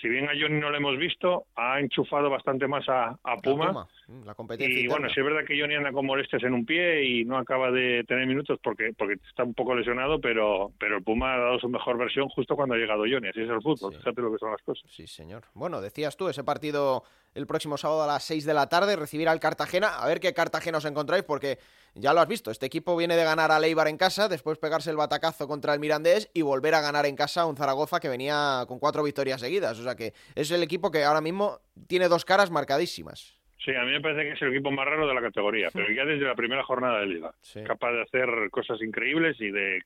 [0.00, 3.68] si bien a Johnny no lo hemos visto, ha enchufado bastante más a, a Puma.
[3.68, 3.88] Puma.
[4.24, 4.80] La competencia.
[4.80, 7.36] Y bueno, sí es verdad que Johnny anda con molestias en un pie y no
[7.36, 11.38] acaba de tener minutos porque porque está un poco lesionado, pero pero el Puma ha
[11.38, 13.28] dado su mejor versión justo cuando ha llegado Johnny.
[13.28, 14.90] Así es el fútbol, fíjate lo que son las cosas.
[14.90, 15.44] Sí, señor.
[15.54, 17.02] Bueno, decías tú, ese partido
[17.34, 19.98] el próximo sábado a las 6 de la tarde, recibir al Cartagena.
[19.98, 21.58] A ver qué Cartagena os encontráis, porque
[21.94, 24.90] ya lo has visto, este equipo viene de ganar a Leibar en casa, después pegarse
[24.90, 28.08] el batacazo contra el Mirandés y volver a ganar en casa a un Zaragoza que
[28.08, 29.78] venía con cuatro victorias seguidas.
[29.78, 33.38] O sea que es el equipo que ahora mismo tiene dos caras marcadísimas.
[33.64, 35.90] Sí, a mí me parece que es el equipo más raro de la categoría, pero
[35.92, 37.32] ya desde la primera jornada de liga.
[37.66, 39.82] Capaz de hacer cosas increíbles y de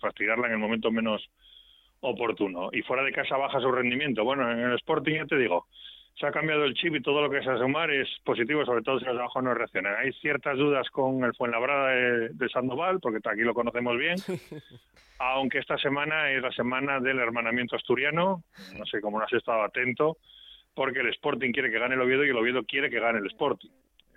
[0.00, 1.28] fastidiarla en el momento menos
[2.00, 2.70] oportuno.
[2.72, 4.24] Y fuera de casa baja su rendimiento.
[4.24, 5.66] Bueno, en el Sporting ya te digo,
[6.18, 8.82] se ha cambiado el chip y todo lo que es a sumar es positivo, sobre
[8.82, 9.96] todo si los abajo no reaccionan.
[9.96, 14.16] Hay ciertas dudas con el Fuenlabrada de, de Sandoval, porque aquí lo conocemos bien,
[15.18, 18.42] aunque esta semana es la semana del hermanamiento asturiano,
[18.78, 20.16] no sé cómo no has estado atento,
[20.74, 23.26] porque el Sporting quiere que gane el Oviedo y el Oviedo quiere que gane el
[23.26, 23.68] Sporting,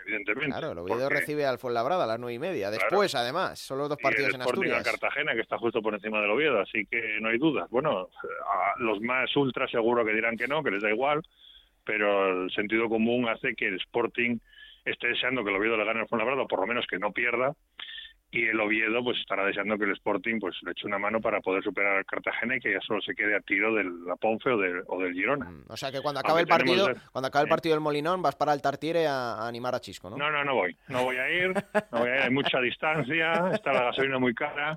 [0.06, 0.48] evidentemente.
[0.58, 2.72] Claro, el Oviedo porque- recibe al Fuenlabrada a las nueve y media.
[2.72, 5.00] Después, además, son los dos y partidos el en Sporting a Asturias.
[5.02, 7.70] Cartagena, que está justo por encima del Oviedo, así que no hay dudas.
[7.70, 8.08] Bueno,
[8.48, 11.22] a los más ultra seguro que dirán que no, que les da igual,
[11.90, 14.38] pero el sentido común hace que el Sporting
[14.86, 17.12] esté deseando que el Oviedo le gane al Fuenlabrada, o por lo menos que no
[17.12, 17.56] pierda,
[18.30, 21.42] y el Oviedo pues estará deseando que el Sporting pues le eche una mano para
[21.42, 24.52] poder superar al Cartagena y que ya solo se quede a tiro del la Ponfe
[24.52, 25.52] o del, o del Girona.
[25.68, 28.36] O sea que cuando acabe el Aunque partido, cuando acabe el partido del Molinón, vas
[28.36, 30.18] para el Tartiere a, a animar a Chisco, ¿no?
[30.18, 30.78] No, no, no voy.
[30.90, 31.54] No voy a ir.
[31.92, 32.22] No voy a ir.
[32.22, 33.50] Hay mucha distancia.
[33.52, 34.76] Está la gasolina muy cara.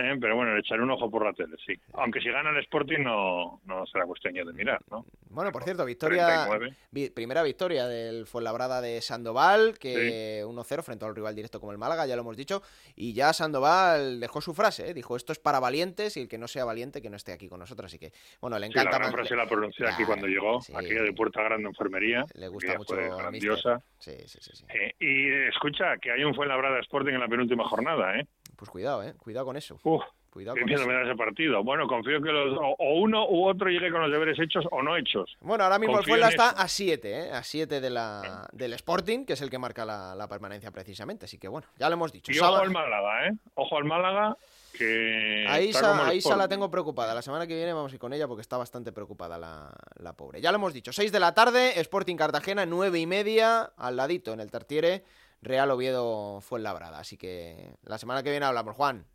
[0.00, 0.16] ¿Eh?
[0.20, 1.74] Pero bueno, le echaré un ojo por la tele, sí.
[1.94, 5.04] Aunque si gana el Sporting no, no será cuestión ya de mirar, ¿no?
[5.28, 6.74] Bueno, por cierto, victoria, 39.
[6.90, 11.72] vi- primera victoria del Fuenlabrada de Sandoval, que 1-0 frente a un rival directo como
[11.72, 12.62] el Málaga, ya lo hemos dicho,
[12.96, 14.94] y ya Sandoval dejó su frase, ¿eh?
[14.94, 17.48] dijo, esto es para valientes y el que no sea valiente que no esté aquí
[17.48, 18.98] con nosotros, así que, bueno, le Sí, la encanta...
[18.98, 22.24] gran más- frase la pronunció aquí cuando llegó, aquella de Puerta Grande Enfermería.
[22.34, 23.82] Le gusta mucho fue grandiosa.
[23.98, 24.64] Sí, sí, sí, sí.
[24.74, 28.26] Eh, y escucha, que hay un Fuenlabrada Sporting en la penúltima jornada, ¿eh?
[28.60, 29.14] Pues cuidado, ¿eh?
[29.18, 29.80] Cuidado con eso.
[29.82, 30.82] Uf, Cuidado con eso.
[30.88, 31.64] ese partido.
[31.64, 34.80] Bueno, confío que los, o, o uno u otro llegue con los deberes hechos o
[34.82, 35.36] no hechos.
[35.40, 37.32] Bueno, ahora mismo Confío el Fuenla en está a 7, ¿eh?
[37.32, 41.24] A 7 de la, del Sporting, que es el que marca la, la permanencia precisamente,
[41.24, 42.30] así que bueno, ya lo hemos dicho.
[42.30, 43.32] Y Sábado- ojo al Málaga, ¿eh?
[43.54, 44.36] Ojo al Málaga,
[44.78, 47.12] que Ahí, Isa, la tengo preocupada.
[47.14, 50.12] La semana que viene vamos a ir con ella porque está bastante preocupada la, la
[50.12, 50.40] pobre.
[50.40, 50.92] Ya lo hemos dicho.
[50.92, 55.02] 6 de la tarde, Sporting Cartagena, 9 y media, al ladito en el Tartiere,
[55.42, 56.98] Real Oviedo Fuenlabrada.
[56.98, 58.76] Así que la semana que viene hablamos.
[58.76, 59.06] Juan,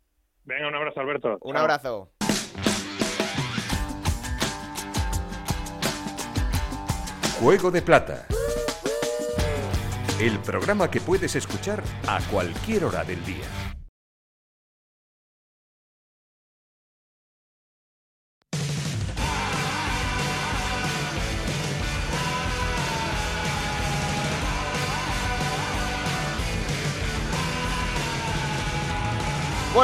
[0.44, 1.38] Venga, un abrazo, Alberto.
[1.40, 1.62] un Chao.
[1.62, 2.10] abrazo.
[7.40, 8.26] Juego de Plata.
[10.20, 13.44] El programa que puedes escuchar a cualquier hora del día.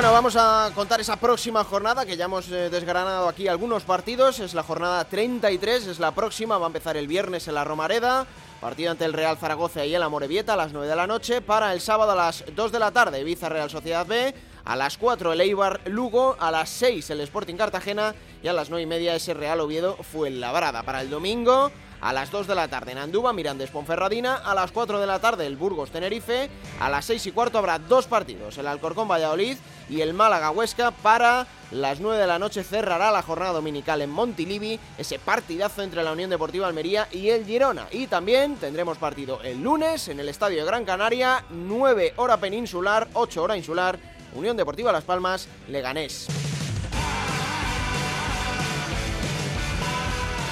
[0.03, 4.41] Bueno, vamos a contar esa próxima jornada que ya hemos eh, desgranado aquí algunos partidos.
[4.41, 6.59] Es la jornada 33, es la próxima.
[6.59, 8.27] Va a empezar el viernes en la Romareda.
[8.61, 11.41] Partido ante el Real Zaragoza y el Amorebieta a las 9 de la noche.
[11.41, 14.35] Para el sábado a las 2 de la tarde, Ibiza Real Sociedad B.
[14.65, 16.37] A las 4 el Eibar Lugo.
[16.41, 18.13] A las 6 el Sporting Cartagena.
[18.43, 20.83] Y a las 9 y media ese Real Oviedo Fuenlabrada.
[20.83, 21.71] Para el domingo.
[22.03, 24.35] A las 2 de la tarde en Andúba, Mirandés Ponferradina.
[24.35, 26.51] A las 4 de la tarde el Burgos Tenerife.
[26.81, 29.57] A las 6 y cuarto habrá dos partidos: el Alcorcón Valladolid
[29.89, 30.91] y el Málaga Huesca.
[30.91, 34.81] Para las 9 de la noche cerrará la jornada dominical en Montilivi.
[34.99, 37.87] Ese partidazo entre la Unión Deportiva Almería y el Girona.
[37.93, 41.45] Y también tendremos partido el lunes en el Estadio de Gran Canaria.
[41.51, 43.97] 9 hora peninsular, 8 hora insular.
[44.35, 46.27] Unión Deportiva Las Palmas, Leganés.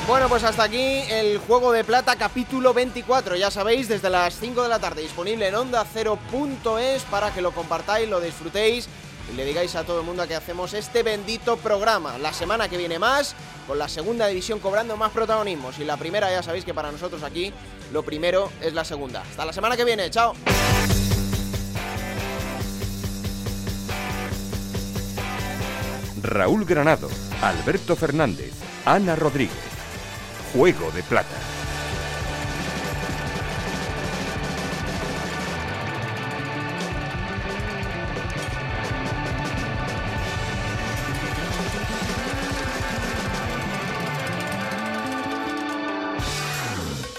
[0.07, 3.37] Bueno, pues hasta aquí el Juego de Plata capítulo 24.
[3.37, 7.53] Ya sabéis, desde las 5 de la tarde disponible en onda 0.es para que lo
[7.53, 8.89] compartáis, lo disfrutéis
[9.33, 12.19] y le digáis a todo el mundo que hacemos este bendito programa.
[12.19, 13.37] La semana que viene más,
[13.69, 15.71] con la segunda división cobrando más protagonismo.
[15.79, 17.53] Y la primera ya sabéis que para nosotros aquí
[17.93, 19.23] lo primero es la segunda.
[19.23, 20.35] Hasta la semana que viene, chao.
[26.23, 27.09] Raúl Granado,
[27.43, 28.53] Alberto Fernández,
[28.85, 29.70] Ana Rodríguez.
[30.53, 31.60] Juego de Plata.